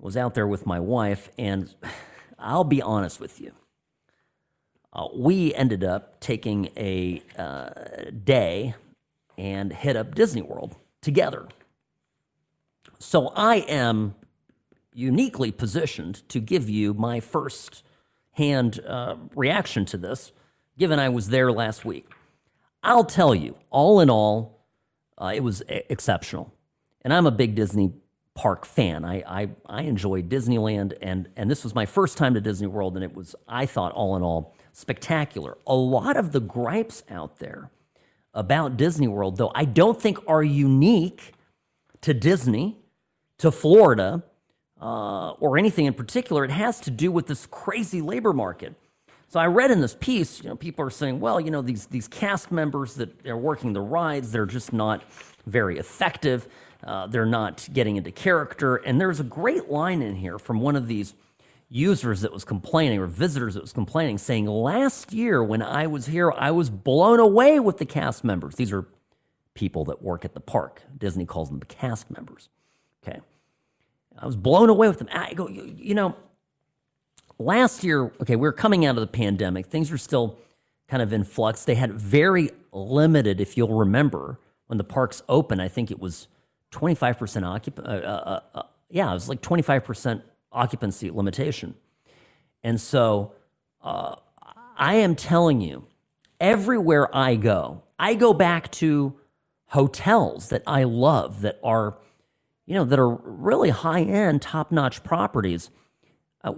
Was 0.00 0.16
out 0.16 0.34
there 0.34 0.48
with 0.48 0.66
my 0.66 0.80
wife, 0.80 1.30
and 1.38 1.72
I'll 2.36 2.64
be 2.64 2.82
honest 2.82 3.20
with 3.20 3.40
you. 3.40 3.52
Uh, 4.96 5.08
we 5.14 5.54
ended 5.54 5.84
up 5.84 6.18
taking 6.20 6.70
a 6.74 7.22
uh, 7.38 7.68
day 8.24 8.74
and 9.36 9.70
hit 9.72 9.94
up 9.94 10.14
Disney 10.14 10.40
World 10.40 10.74
together. 11.02 11.46
So 12.98 13.28
I 13.36 13.56
am 13.56 14.14
uniquely 14.94 15.52
positioned 15.52 16.26
to 16.30 16.40
give 16.40 16.70
you 16.70 16.94
my 16.94 17.20
first 17.20 17.84
hand 18.32 18.80
uh, 18.86 19.16
reaction 19.34 19.84
to 19.84 19.98
this 19.98 20.32
given 20.78 20.98
I 20.98 21.10
was 21.10 21.28
there 21.28 21.52
last 21.52 21.84
week. 21.84 22.08
I'll 22.82 23.04
tell 23.04 23.34
you, 23.34 23.56
all 23.70 24.00
in 24.00 24.08
all, 24.08 24.64
uh, 25.18 25.32
it 25.34 25.40
was 25.40 25.62
a- 25.68 25.90
exceptional. 25.92 26.54
And 27.02 27.12
I'm 27.12 27.26
a 27.26 27.30
big 27.30 27.54
Disney 27.54 27.92
park 28.34 28.64
fan. 28.64 29.04
I, 29.04 29.22
I, 29.26 29.48
I 29.66 29.82
enjoy 29.82 30.22
Disneyland, 30.22 30.96
and, 31.00 31.28
and 31.36 31.50
this 31.50 31.64
was 31.64 31.74
my 31.74 31.86
first 31.86 32.16
time 32.16 32.34
to 32.34 32.40
Disney 32.40 32.66
World, 32.66 32.94
and 32.94 33.04
it 33.04 33.14
was, 33.14 33.34
I 33.48 33.66
thought, 33.66 33.92
all 33.92 34.16
in 34.16 34.22
all, 34.22 34.55
spectacular. 34.76 35.56
A 35.66 35.74
lot 35.74 36.18
of 36.18 36.32
the 36.32 36.40
gripes 36.40 37.02
out 37.08 37.38
there 37.38 37.70
about 38.34 38.76
Disney 38.76 39.08
World, 39.08 39.38
though, 39.38 39.50
I 39.54 39.64
don't 39.64 39.98
think 39.98 40.18
are 40.28 40.42
unique 40.42 41.32
to 42.02 42.12
Disney, 42.12 42.76
to 43.38 43.50
Florida, 43.50 44.22
uh, 44.78 45.30
or 45.30 45.56
anything 45.56 45.86
in 45.86 45.94
particular. 45.94 46.44
It 46.44 46.50
has 46.50 46.78
to 46.80 46.90
do 46.90 47.10
with 47.10 47.26
this 47.26 47.46
crazy 47.46 48.02
labor 48.02 48.34
market. 48.34 48.74
So 49.28 49.40
I 49.40 49.46
read 49.46 49.70
in 49.70 49.80
this 49.80 49.96
piece, 49.98 50.42
you 50.42 50.50
know, 50.50 50.56
people 50.56 50.84
are 50.84 50.90
saying, 50.90 51.20
well, 51.20 51.40
you 51.40 51.50
know, 51.50 51.62
these 51.62 51.86
these 51.86 52.06
cast 52.06 52.52
members 52.52 52.96
that 52.96 53.26
are 53.26 53.36
working 53.36 53.72
the 53.72 53.80
rides, 53.80 54.30
they're 54.30 54.44
just 54.44 54.74
not 54.74 55.02
very 55.46 55.78
effective. 55.78 56.48
Uh, 56.84 57.06
they're 57.06 57.24
not 57.24 57.66
getting 57.72 57.96
into 57.96 58.12
character. 58.12 58.76
And 58.76 59.00
there's 59.00 59.20
a 59.20 59.24
great 59.24 59.70
line 59.70 60.02
in 60.02 60.16
here 60.16 60.38
from 60.38 60.60
one 60.60 60.76
of 60.76 60.86
these 60.86 61.14
users 61.68 62.20
that 62.20 62.32
was 62.32 62.44
complaining 62.44 62.98
or 62.98 63.06
visitors 63.06 63.54
that 63.54 63.62
was 63.62 63.72
complaining, 63.72 64.18
saying, 64.18 64.46
last 64.46 65.12
year 65.12 65.42
when 65.42 65.62
I 65.62 65.86
was 65.86 66.06
here, 66.06 66.32
I 66.32 66.50
was 66.50 66.70
blown 66.70 67.18
away 67.18 67.58
with 67.58 67.78
the 67.78 67.86
cast 67.86 68.24
members. 68.24 68.54
These 68.54 68.72
are 68.72 68.86
people 69.54 69.84
that 69.86 70.02
work 70.02 70.24
at 70.24 70.34
the 70.34 70.40
park. 70.40 70.82
Disney 70.96 71.26
calls 71.26 71.48
them 71.48 71.58
the 71.58 71.66
cast 71.66 72.10
members. 72.10 72.48
Okay. 73.06 73.20
I 74.18 74.26
was 74.26 74.36
blown 74.36 74.70
away 74.70 74.88
with 74.88 74.98
them. 74.98 75.08
I 75.12 75.34
go, 75.34 75.48
you, 75.48 75.74
you 75.76 75.94
know, 75.94 76.14
last 77.38 77.82
year, 77.82 78.12
okay, 78.20 78.36
we 78.36 78.46
are 78.46 78.52
coming 78.52 78.86
out 78.86 78.96
of 78.96 79.00
the 79.00 79.06
pandemic. 79.06 79.66
Things 79.66 79.90
were 79.90 79.98
still 79.98 80.38
kind 80.88 81.02
of 81.02 81.12
in 81.12 81.24
flux. 81.24 81.64
They 81.64 81.74
had 81.74 81.92
very 81.92 82.50
limited, 82.72 83.40
if 83.40 83.56
you'll 83.56 83.76
remember, 83.76 84.38
when 84.68 84.78
the 84.78 84.84
parks 84.84 85.22
opened, 85.28 85.60
I 85.60 85.68
think 85.68 85.90
it 85.90 85.98
was 85.98 86.28
25% 86.72 87.44
occupancy. 87.44 87.88
Uh, 87.88 87.94
uh, 87.94 88.40
uh, 88.54 88.62
yeah, 88.90 89.10
it 89.10 89.14
was 89.14 89.28
like 89.28 89.42
25% 89.42 90.22
occupancy 90.56 91.10
limitation. 91.10 91.74
And 92.64 92.80
so 92.80 93.34
uh, 93.82 94.16
I 94.76 94.96
am 94.96 95.14
telling 95.14 95.60
you, 95.60 95.86
everywhere 96.40 97.14
I 97.14 97.36
go, 97.36 97.84
I 97.98 98.14
go 98.14 98.34
back 98.34 98.70
to 98.72 99.14
hotels 99.68 100.48
that 100.48 100.62
I 100.66 100.84
love 100.84 101.42
that 101.42 101.60
are, 101.62 101.98
you 102.66 102.74
know, 102.74 102.84
that 102.84 102.98
are 102.98 103.08
really 103.08 103.70
high 103.70 104.02
end, 104.02 104.42
top 104.42 104.72
notch 104.72 105.04
properties. 105.04 105.70
Uh, 106.42 106.52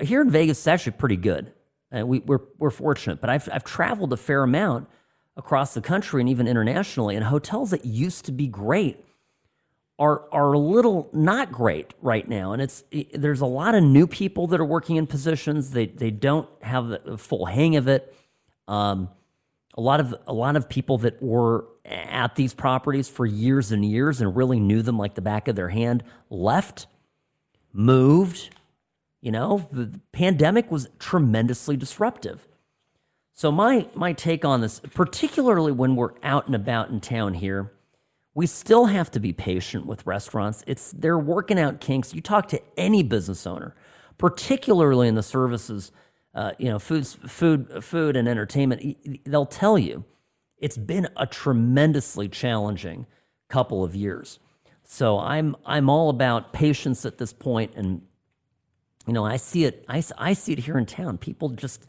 here 0.00 0.20
in 0.22 0.30
Vegas, 0.30 0.58
it's 0.58 0.66
actually 0.66 0.92
pretty 0.92 1.16
good. 1.16 1.52
Uh, 1.94 2.06
we, 2.06 2.20
we're, 2.20 2.40
we're 2.58 2.70
fortunate, 2.70 3.20
but 3.20 3.30
I've, 3.30 3.48
I've 3.52 3.64
traveled 3.64 4.12
a 4.12 4.16
fair 4.16 4.42
amount 4.42 4.88
across 5.36 5.74
the 5.74 5.80
country 5.80 6.20
and 6.20 6.28
even 6.28 6.46
internationally, 6.46 7.16
and 7.16 7.24
hotels 7.26 7.70
that 7.70 7.84
used 7.84 8.24
to 8.26 8.32
be 8.32 8.46
great 8.46 9.04
are 9.98 10.24
are 10.32 10.52
a 10.52 10.58
little 10.58 11.08
not 11.12 11.52
great 11.52 11.94
right 12.02 12.28
now, 12.28 12.52
and 12.52 12.60
it's 12.60 12.84
there's 13.12 13.40
a 13.40 13.46
lot 13.46 13.74
of 13.74 13.82
new 13.82 14.06
people 14.06 14.46
that 14.48 14.60
are 14.60 14.64
working 14.64 14.96
in 14.96 15.06
positions. 15.06 15.70
They 15.70 15.86
they 15.86 16.10
don't 16.10 16.48
have 16.62 16.88
the 16.88 17.16
full 17.18 17.46
hang 17.46 17.76
of 17.76 17.86
it. 17.86 18.14
Um, 18.66 19.08
a 19.76 19.80
lot 19.80 20.00
of 20.00 20.14
a 20.26 20.32
lot 20.32 20.56
of 20.56 20.68
people 20.68 20.98
that 20.98 21.22
were 21.22 21.66
at 21.84 22.34
these 22.34 22.54
properties 22.54 23.08
for 23.08 23.26
years 23.26 23.70
and 23.70 23.84
years 23.84 24.20
and 24.20 24.34
really 24.34 24.58
knew 24.58 24.82
them 24.82 24.98
like 24.98 25.14
the 25.14 25.22
back 25.22 25.48
of 25.48 25.56
their 25.56 25.68
hand 25.68 26.02
left, 26.30 26.86
moved. 27.72 28.50
You 29.20 29.32
know, 29.32 29.68
the 29.72 30.00
pandemic 30.12 30.70
was 30.70 30.88
tremendously 30.98 31.76
disruptive. 31.76 32.46
So 33.32 33.50
my 33.50 33.88
my 33.94 34.12
take 34.12 34.44
on 34.44 34.60
this, 34.60 34.80
particularly 34.80 35.72
when 35.72 35.96
we're 35.96 36.14
out 36.22 36.46
and 36.46 36.54
about 36.54 36.90
in 36.90 37.00
town 37.00 37.34
here, 37.34 37.72
we 38.34 38.46
still 38.46 38.86
have 38.86 39.10
to 39.12 39.20
be 39.20 39.32
patient 39.32 39.86
with 39.86 40.06
restaurants. 40.06 40.64
It's 40.66 40.92
they're 40.92 41.18
working 41.18 41.58
out 41.58 41.80
kinks. 41.80 42.12
You 42.12 42.20
talk 42.20 42.48
to 42.48 42.60
any 42.76 43.02
business 43.02 43.46
owner, 43.46 43.74
particularly 44.18 45.08
in 45.08 45.14
the 45.14 45.22
services, 45.22 45.92
uh, 46.34 46.52
you 46.58 46.68
know, 46.68 46.80
foods, 46.80 47.14
food, 47.26 47.82
food 47.84 48.16
and 48.16 48.28
entertainment. 48.28 49.24
They'll 49.24 49.46
tell 49.46 49.78
you 49.78 50.04
it's 50.58 50.76
been 50.76 51.08
a 51.16 51.26
tremendously 51.26 52.28
challenging 52.28 53.06
couple 53.48 53.84
of 53.84 53.94
years. 53.94 54.40
So 54.82 55.18
I'm 55.18 55.56
I'm 55.64 55.88
all 55.88 56.10
about 56.10 56.52
patience 56.52 57.06
at 57.06 57.18
this 57.18 57.32
point, 57.32 57.72
and 57.76 58.02
you 59.06 59.12
know 59.12 59.24
I 59.24 59.36
see 59.36 59.64
it 59.64 59.84
I, 59.88 60.02
I 60.18 60.32
see 60.32 60.52
it 60.52 60.60
here 60.60 60.76
in 60.76 60.86
town. 60.86 61.18
People 61.18 61.50
just 61.50 61.86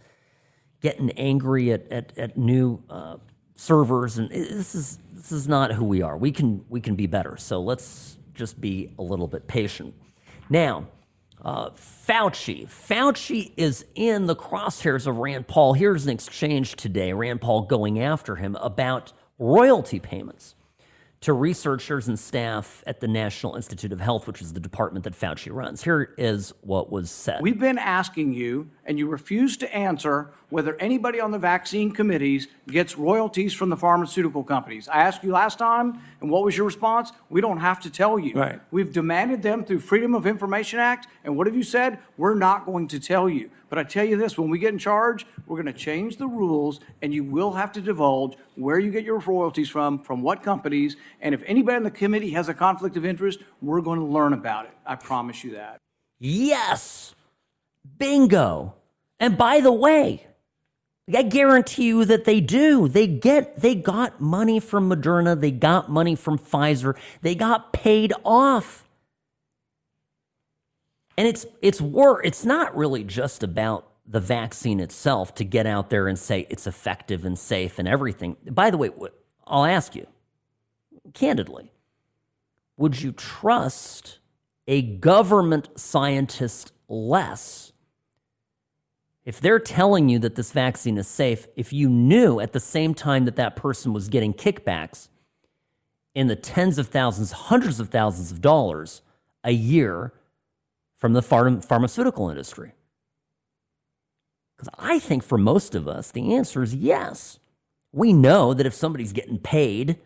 getting 0.81 1.09
angry 1.11 1.71
at 1.71 1.91
at, 1.91 2.17
at 2.17 2.37
new 2.37 2.83
uh, 2.89 3.17
servers, 3.55 4.17
and 4.17 4.29
this 4.29 4.75
is 4.75 4.99
this 5.13 5.31
is 5.31 5.47
not 5.47 5.71
who 5.73 5.85
we 5.85 6.01
are. 6.01 6.17
We 6.17 6.31
can 6.31 6.65
we 6.69 6.81
can 6.81 6.95
be 6.95 7.07
better. 7.07 7.37
So 7.37 7.61
let's 7.61 8.17
just 8.33 8.59
be 8.59 8.93
a 8.99 9.01
little 9.01 9.27
bit 9.27 9.47
patient. 9.47 9.93
Now, 10.49 10.87
uh, 11.41 11.69
Fauci. 11.71 12.67
Fauci 12.67 13.51
is 13.57 13.85
in 13.95 14.25
the 14.25 14.35
crosshairs 14.35 15.07
of 15.07 15.17
Rand 15.17 15.47
Paul. 15.47 15.73
Here's 15.73 16.05
an 16.05 16.11
exchange 16.11 16.75
today. 16.75 17.13
Rand 17.13 17.41
Paul 17.41 17.63
going 17.63 17.99
after 18.01 18.35
him 18.35 18.55
about 18.57 19.13
royalty 19.37 19.99
payments 19.99 20.55
to 21.21 21.33
researchers 21.33 22.07
and 22.07 22.19
staff 22.19 22.83
at 22.85 22.99
the 22.99 23.07
National 23.07 23.55
Institute 23.55 23.91
of 23.91 23.99
Health, 23.99 24.27
which 24.27 24.41
is 24.41 24.53
the 24.53 24.59
department 24.59 25.05
that 25.05 25.13
Fauci 25.13 25.51
runs. 25.51 25.83
Here 25.83 26.13
is 26.17 26.53
what 26.61 26.91
was 26.91 27.09
said. 27.09 27.41
We've 27.41 27.59
been 27.59 27.79
asking 27.79 28.33
you, 28.33 28.69
and 28.85 28.99
you 28.99 29.07
refuse 29.07 29.57
to 29.57 29.75
answer 29.75 30.31
whether 30.55 30.77
anybody 30.79 31.19
on 31.19 31.31
the 31.31 31.37
vaccine 31.37 31.91
committees 31.91 32.47
gets 32.69 32.97
royalties 32.97 33.53
from 33.53 33.69
the 33.69 33.75
pharmaceutical 33.75 34.41
companies. 34.41 34.87
I 34.87 35.01
asked 35.01 35.21
you 35.21 35.33
last 35.33 35.59
time, 35.59 35.99
and 36.21 36.29
what 36.29 36.45
was 36.45 36.55
your 36.55 36.65
response? 36.65 37.11
We 37.29 37.41
don't 37.41 37.57
have 37.57 37.81
to 37.81 37.89
tell 37.89 38.17
you. 38.17 38.35
Right. 38.35 38.61
We've 38.71 38.89
demanded 38.89 39.41
them 39.41 39.65
through 39.65 39.81
Freedom 39.81 40.15
of 40.15 40.25
Information 40.25 40.79
Act, 40.79 41.09
and 41.25 41.35
what 41.35 41.45
have 41.47 41.57
you 41.57 41.63
said? 41.63 41.99
We're 42.15 42.35
not 42.35 42.65
going 42.65 42.87
to 42.87 43.01
tell 43.01 43.27
you. 43.27 43.49
But 43.67 43.79
I 43.79 43.83
tell 43.83 44.05
you 44.05 44.15
this, 44.15 44.37
when 44.37 44.49
we 44.49 44.57
get 44.57 44.71
in 44.71 44.79
charge, 44.79 45.27
we're 45.45 45.61
going 45.61 45.73
to 45.73 45.77
change 45.77 46.15
the 46.15 46.27
rules, 46.27 46.79
and 47.01 47.13
you 47.13 47.25
will 47.25 47.51
have 47.51 47.73
to 47.73 47.81
divulge 47.81 48.37
where 48.55 48.79
you 48.79 48.91
get 48.91 49.03
your 49.03 49.19
royalties 49.19 49.67
from, 49.67 49.99
from 50.03 50.21
what 50.21 50.41
companies, 50.41 50.95
and 51.19 51.35
if 51.35 51.43
anybody 51.45 51.75
on 51.75 51.83
the 51.83 51.91
committee 51.91 52.31
has 52.31 52.47
a 52.47 52.53
conflict 52.53 52.95
of 52.95 53.05
interest, 53.05 53.39
we're 53.61 53.81
going 53.81 53.99
to 53.99 54.05
learn 54.05 54.31
about 54.31 54.67
it. 54.67 54.71
I 54.85 54.95
promise 54.95 55.43
you 55.43 55.51
that. 55.55 55.79
Yes. 56.17 57.13
Bingo. 57.97 58.75
And 59.19 59.37
by 59.37 59.59
the 59.59 59.71
way, 59.73 60.27
I 61.13 61.21
guarantee 61.21 61.85
you 61.85 62.05
that 62.05 62.25
they 62.25 62.41
do. 62.41 62.87
They 62.87 63.05
get 63.05 63.61
they 63.61 63.75
got 63.75 64.19
money 64.19 64.59
from 64.59 64.89
Moderna, 64.89 65.39
they 65.39 65.51
got 65.51 65.89
money 65.89 66.15
from 66.15 66.39
Pfizer, 66.39 66.97
they 67.21 67.35
got 67.35 67.73
paid 67.73 68.11
off. 68.23 68.87
And 71.17 71.27
it's 71.27 71.45
it's 71.61 71.79
work. 71.79 72.21
It's 72.25 72.43
not 72.43 72.75
really 72.75 73.03
just 73.03 73.43
about 73.43 73.87
the 74.07 74.19
vaccine 74.19 74.79
itself 74.79 75.33
to 75.35 75.43
get 75.43 75.65
out 75.65 75.89
there 75.89 76.07
and 76.07 76.17
say 76.17 76.47
it's 76.49 76.67
effective 76.67 77.23
and 77.23 77.37
safe 77.37 77.79
and 77.79 77.87
everything. 77.87 78.37
By 78.49 78.69
the 78.71 78.77
way, 78.77 78.89
I'll 79.45 79.65
ask 79.65 79.95
you 79.95 80.07
candidly, 81.13 81.71
would 82.77 83.01
you 83.01 83.11
trust 83.11 84.19
a 84.67 84.81
government 84.81 85.69
scientist 85.79 86.73
less 86.87 87.71
if 89.25 89.41
they're 89.41 89.59
telling 89.59 90.07
you 90.07 90.19
that 90.19 90.35
this 90.35 90.51
vaccine 90.51 90.97
is 90.97 91.07
safe, 91.07 91.47
if 91.55 91.73
you 91.73 91.89
knew 91.89 92.39
at 92.39 92.53
the 92.53 92.59
same 92.59 92.93
time 92.93 93.25
that 93.25 93.35
that 93.37 93.55
person 93.55 93.91
was 93.91 94.07
getting 94.07 94.33
kickbacks 94.33 95.09
in 96.13 96.27
the 96.27 96.35
tens 96.35 96.77
of 96.77 96.87
thousands, 96.87 97.31
hundreds 97.31 97.79
of 97.79 97.89
thousands 97.89 98.31
of 98.31 98.39
dollars 98.39 99.01
a 99.43 99.51
year 99.51 100.13
from 100.97 101.13
the 101.13 101.21
pharma- 101.21 101.65
pharmaceutical 101.65 102.29
industry? 102.29 102.73
Because 104.55 104.69
I 104.77 104.99
think 104.99 105.23
for 105.23 105.37
most 105.37 105.73
of 105.73 105.87
us, 105.87 106.11
the 106.11 106.35
answer 106.35 106.61
is 106.61 106.75
yes. 106.75 107.39
We 107.91 108.13
know 108.13 108.53
that 108.53 108.65
if 108.65 108.73
somebody's 108.73 109.11
getting 109.11 109.39
paid, 109.39 109.97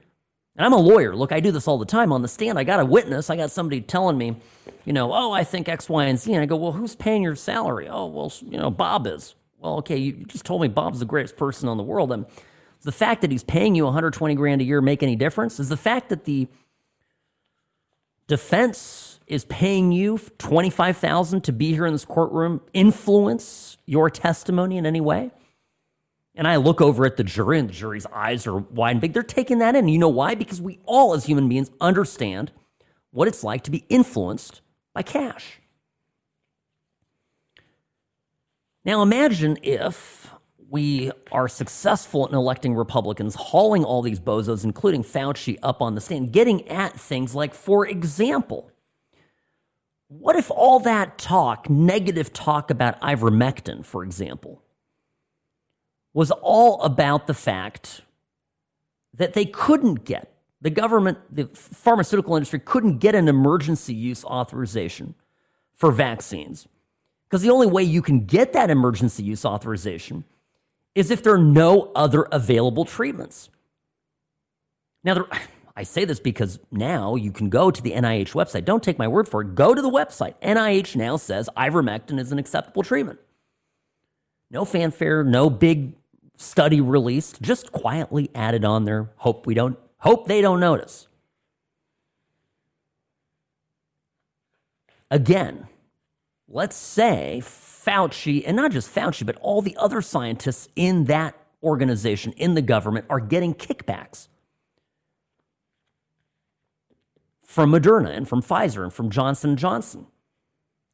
and 0.55 0.65
I'm 0.65 0.73
a 0.73 0.77
lawyer, 0.77 1.15
look, 1.15 1.31
I 1.31 1.39
do 1.39 1.51
this 1.51 1.67
all 1.67 1.77
the 1.77 1.85
time 1.85 2.11
on 2.11 2.21
the 2.21 2.27
stand. 2.27 2.59
I 2.59 2.63
got 2.63 2.79
a 2.79 2.85
witness, 2.85 3.29
I 3.29 3.35
got 3.35 3.51
somebody 3.51 3.81
telling 3.81 4.17
me, 4.17 4.35
you 4.85 4.93
know, 4.93 5.13
oh, 5.13 5.31
I 5.31 5.43
think 5.43 5.69
X, 5.69 5.87
Y, 5.87 6.05
and 6.05 6.19
Z. 6.19 6.33
And 6.33 6.41
I 6.41 6.45
go, 6.45 6.55
well, 6.55 6.71
who's 6.71 6.95
paying 6.95 7.23
your 7.23 7.35
salary? 7.35 7.87
Oh, 7.89 8.07
well, 8.07 8.33
you 8.41 8.57
know, 8.57 8.69
Bob 8.69 9.07
is. 9.07 9.35
Well, 9.59 9.75
okay, 9.77 9.97
you 9.97 10.13
just 10.25 10.45
told 10.45 10.61
me 10.61 10.67
Bob's 10.67 10.99
the 10.99 11.05
greatest 11.05 11.37
person 11.37 11.69
in 11.69 11.77
the 11.77 11.83
world. 11.83 12.11
And 12.11 12.25
the 12.81 12.91
fact 12.91 13.21
that 13.21 13.31
he's 13.31 13.43
paying 13.43 13.75
you 13.75 13.85
120 13.85 14.35
grand 14.35 14.61
a 14.61 14.63
year 14.63 14.81
make 14.81 15.03
any 15.03 15.15
difference? 15.15 15.59
Is 15.59 15.69
the 15.69 15.77
fact 15.77 16.09
that 16.09 16.25
the 16.25 16.47
defense 18.27 19.19
is 19.27 19.45
paying 19.45 19.91
you 19.91 20.17
25,000 20.37 21.41
to 21.43 21.51
be 21.51 21.73
here 21.73 21.85
in 21.85 21.93
this 21.93 22.05
courtroom 22.05 22.61
influence 22.73 23.77
your 23.85 24.09
testimony 24.09 24.77
in 24.77 24.85
any 24.85 25.01
way? 25.01 25.31
And 26.35 26.47
I 26.47 26.55
look 26.55 26.79
over 26.79 27.05
at 27.05 27.17
the 27.17 27.23
jury, 27.23 27.59
and 27.59 27.67
the 27.67 27.73
jury's 27.73 28.05
eyes 28.13 28.47
are 28.47 28.57
wide 28.57 28.91
and 28.91 29.01
big. 29.01 29.13
They're 29.13 29.23
taking 29.23 29.59
that 29.59 29.75
in. 29.75 29.87
You 29.87 29.97
know 29.97 30.09
why? 30.09 30.35
Because 30.35 30.61
we 30.61 30.79
all, 30.85 31.13
as 31.13 31.25
human 31.25 31.49
beings, 31.49 31.69
understand 31.81 32.51
what 33.11 33.27
it's 33.27 33.43
like 33.43 33.63
to 33.63 33.71
be 33.71 33.85
influenced 33.89 34.61
by 34.93 35.01
cash. 35.01 35.59
Now, 38.85 39.01
imagine 39.01 39.57
if 39.61 40.29
we 40.69 41.11
are 41.31 41.47
successful 41.47 42.27
in 42.27 42.35
electing 42.35 42.75
Republicans, 42.75 43.35
hauling 43.35 43.83
all 43.83 44.01
these 44.01 44.19
bozos, 44.19 44.63
including 44.63 45.03
Fauci, 45.03 45.57
up 45.63 45.81
on 45.81 45.95
the 45.95 46.01
stand, 46.01 46.31
getting 46.31 46.67
at 46.69 46.93
things 46.93 47.33
like, 47.35 47.53
for 47.53 47.87
example, 47.87 48.71
what 50.07 50.35
if 50.35 50.49
all 50.51 50.79
that 50.81 51.17
talk, 51.17 51.69
negative 51.69 52.31
talk 52.31 52.71
about 52.71 52.99
ivermectin, 53.01 53.85
for 53.85 54.03
example, 54.03 54.63
was 56.13 56.31
all 56.31 56.81
about 56.81 57.27
the 57.27 57.33
fact 57.33 58.01
that 59.13 59.33
they 59.33 59.45
couldn't 59.45 60.05
get, 60.05 60.31
the 60.61 60.69
government, 60.69 61.17
the 61.31 61.45
pharmaceutical 61.53 62.35
industry 62.35 62.59
couldn't 62.59 62.97
get 62.97 63.15
an 63.15 63.27
emergency 63.27 63.93
use 63.93 64.23
authorization 64.25 65.15
for 65.73 65.91
vaccines? 65.91 66.67
Because 67.27 67.41
the 67.41 67.51
only 67.51 67.67
way 67.67 67.83
you 67.83 68.01
can 68.01 68.25
get 68.25 68.53
that 68.53 68.69
emergency 68.69 69.23
use 69.23 69.45
authorization 69.45 70.23
is 70.95 71.11
if 71.11 71.21
there 71.21 71.33
are 71.33 71.37
no 71.37 71.91
other 71.95 72.23
available 72.31 72.85
treatments. 72.85 73.49
Now, 75.03 75.13
there, 75.13 75.25
I 75.75 75.83
say 75.83 76.03
this 76.05 76.19
because 76.19 76.59
now 76.71 77.15
you 77.15 77.31
can 77.31 77.49
go 77.49 77.71
to 77.71 77.81
the 77.81 77.91
NIH 77.91 78.33
website. 78.33 78.65
Don't 78.65 78.83
take 78.83 78.97
my 78.97 79.07
word 79.07 79.29
for 79.29 79.41
it. 79.41 79.55
Go 79.55 79.73
to 79.73 79.81
the 79.81 79.89
website. 79.89 80.33
NIH 80.41 80.95
now 80.95 81.15
says 81.17 81.49
ivermectin 81.55 82.19
is 82.19 82.31
an 82.31 82.39
acceptable 82.39 82.83
treatment. 82.83 83.19
No 84.51 84.65
fanfare, 84.65 85.23
no 85.23 85.49
big 85.49 85.93
study 86.35 86.81
released, 86.81 87.41
just 87.41 87.71
quietly 87.71 88.29
added 88.33 88.65
on 88.65 88.85
there. 88.85 89.11
Hope 89.17 89.45
we 89.45 89.53
don't 89.53 89.77
hope 89.99 90.27
they 90.27 90.41
don't 90.41 90.59
notice. 90.59 91.07
Again, 95.11 95.67
let's 96.47 96.75
say 96.75 97.41
Fauci, 97.43 98.43
and 98.45 98.55
not 98.55 98.71
just 98.71 98.93
Fauci, 98.93 99.25
but 99.25 99.35
all 99.37 99.61
the 99.61 99.75
other 99.77 100.01
scientists 100.01 100.69
in 100.75 101.05
that 101.05 101.35
organization 101.63 102.31
in 102.33 102.53
the 102.53 102.61
government 102.61 103.05
are 103.09 103.19
getting 103.19 103.53
kickbacks 103.53 104.27
from 107.43 107.71
Moderna 107.71 108.15
and 108.15 108.27
from 108.27 108.41
Pfizer 108.41 108.83
and 108.83 108.93
from 108.93 109.09
Johnson 109.09 109.57
Johnson. 109.57 110.07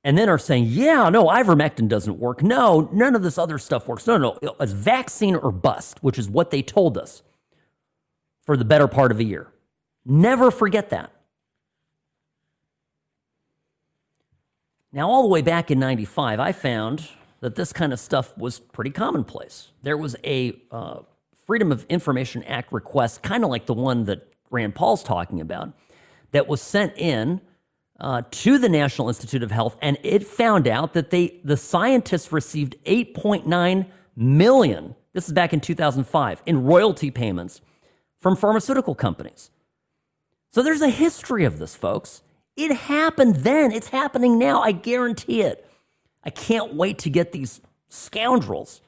And 0.06 0.16
then 0.16 0.30
are 0.30 0.38
saying, 0.38 0.66
yeah, 0.68 1.10
no, 1.10 1.26
ivermectin 1.26 1.88
doesn't 1.88 2.20
work. 2.20 2.44
No, 2.44 2.88
none 2.94 3.16
of 3.16 3.24
this 3.24 3.40
other 3.40 3.58
stuff 3.58 3.88
works. 3.88 4.06
No, 4.06 4.18
no, 4.18 4.38
it's 4.60 4.72
vaccine 4.72 5.36
or 5.36 5.52
bust, 5.52 5.98
which 6.04 6.20
is 6.20 6.30
what 6.30 6.52
they 6.52 6.62
told 6.62 6.96
us 6.96 7.24
for 8.44 8.56
the 8.56 8.64
better 8.64 8.88
part 8.88 9.12
of 9.12 9.20
a 9.20 9.24
year. 9.24 9.52
Never 10.06 10.52
forget 10.52 10.92
that. 10.92 11.12
Now, 14.94 15.10
all 15.10 15.24
the 15.24 15.28
way 15.28 15.42
back 15.42 15.72
in 15.72 15.80
95, 15.80 16.40
I 16.40 16.52
found 16.52 17.10
that 17.40 17.56
this 17.56 17.74
kind 17.74 17.92
of 17.92 18.00
stuff 18.00 18.38
was 18.38 18.60
pretty 18.60 18.92
commonplace. 18.92 19.72
There 19.82 19.98
was 19.98 20.16
a 20.24 20.62
uh, 20.70 21.00
Freedom 21.48 21.72
of 21.72 21.84
Information 21.90 22.44
Act 22.44 22.72
request, 22.72 23.24
kind 23.24 23.44
of 23.44 23.50
like 23.50 23.66
the 23.66 23.74
one 23.74 24.06
that 24.06 24.32
Rand 24.52 24.76
Paul's 24.76 25.02
talking 25.02 25.42
about, 25.42 25.74
that 26.32 26.48
was 26.48 26.62
sent 26.62 26.96
in 26.96 27.42
uh, 28.00 28.24
to 28.30 28.58
the 28.58 28.70
National 28.70 29.08
Institute 29.08 29.44
of 29.44 29.52
Health, 29.52 29.78
and 29.82 29.98
it 30.04 30.26
found 30.26 30.68
out 30.68 30.94
that 30.94 31.12
they 31.12 31.40
the 31.44 31.58
scientists 31.58 32.32
received 32.32 32.76
8.9 32.86 33.86
million. 34.16 34.96
This 35.14 35.28
is 35.28 35.34
back 35.34 35.54
in 35.54 35.62
2005 35.62 36.42
in 36.46 36.64
royalty 36.64 37.10
payments 37.10 37.62
from 38.20 38.36
pharmaceutical 38.36 38.96
companies. 38.96 39.50
So 40.50 40.62
there's 40.62 40.82
a 40.82 40.90
history 40.90 41.46
of 41.46 41.60
this, 41.60 41.76
folks. 41.76 42.22
It 42.56 42.74
happened 42.74 43.38
then. 43.38 43.72
It's 43.72 43.90
happening 43.90 44.40
now. 44.40 44.62
I 44.62 44.72
guarantee 44.72 45.42
it. 45.42 45.70
I 46.24 46.30
can't 46.30 46.74
wait 46.74 46.98
to 47.00 47.10
get 47.10 47.32
these 47.32 47.62
scoundrels 47.88 48.82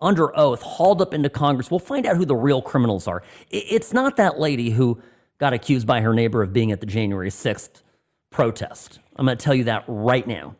under 0.00 0.36
oath 0.38 0.62
hauled 0.62 1.02
up 1.02 1.12
into 1.12 1.28
Congress. 1.28 1.70
We'll 1.70 1.80
find 1.80 2.06
out 2.06 2.16
who 2.16 2.24
the 2.24 2.36
real 2.36 2.62
criminals 2.62 3.08
are. 3.08 3.22
It's 3.50 3.92
not 3.92 4.16
that 4.16 4.38
lady 4.38 4.70
who 4.70 5.00
got 5.38 5.52
accused 5.52 5.86
by 5.86 6.00
her 6.00 6.14
neighbor 6.14 6.42
of 6.42 6.52
being 6.52 6.72
at 6.72 6.80
the 6.80 6.86
January 6.86 7.30
6th 7.30 7.82
protest. 8.30 8.98
I'm 9.16 9.26
going 9.26 9.36
to 9.36 9.44
tell 9.44 9.54
you 9.54 9.64
that 9.64 9.84
right 9.86 10.26
now. 10.26 10.56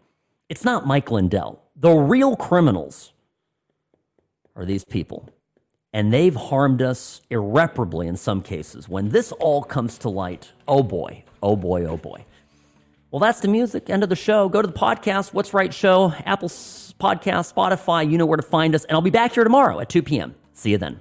It's 0.49 0.65
not 0.65 0.87
Mike 0.87 1.11
Lindell. 1.11 1.63
The 1.77 1.93
real 1.93 2.37
criminals 2.37 3.13
are 4.57 4.65
these 4.65 4.85
people. 4.85 5.29
And 5.93 6.13
they've 6.13 6.35
harmed 6.35 6.83
us 6.83 7.23
irreparably 7.31 8.07
in 8.07 8.17
some 8.17 8.43
cases. 8.43 8.89
When 8.89 9.11
this 9.11 9.33
all 9.33 9.63
comes 9.63 9.97
to 9.99 10.09
light, 10.09 10.53
oh 10.67 10.83
boy, 10.83 11.25
oh 11.43 11.57
boy, 11.57 11.85
oh 11.85 11.97
boy. 11.97 12.25
Well, 13.11 13.21
that's 13.21 13.41
the 13.41 13.49
music. 13.49 13.89
End 13.89 14.03
of 14.03 14.11
the 14.11 14.17
show. 14.17 14.51
Go 14.51 14.61
to 14.61 14.69
the 14.69 14.75
podcast, 14.75 15.33
What's 15.33 15.55
Right 15.55 15.73
Show, 15.73 16.13
Apple 16.27 16.49
Podcast, 16.49 17.55
Spotify. 17.55 18.11
You 18.11 18.19
know 18.19 18.27
where 18.27 18.37
to 18.37 18.43
find 18.43 18.75
us. 18.75 18.85
And 18.85 18.93
I'll 18.95 19.01
be 19.01 19.11
back 19.11 19.33
here 19.33 19.45
tomorrow 19.45 19.81
at 19.81 19.89
2 19.89 20.03
p.m. 20.03 20.35
See 20.53 20.73
you 20.73 20.79
then. 20.79 21.01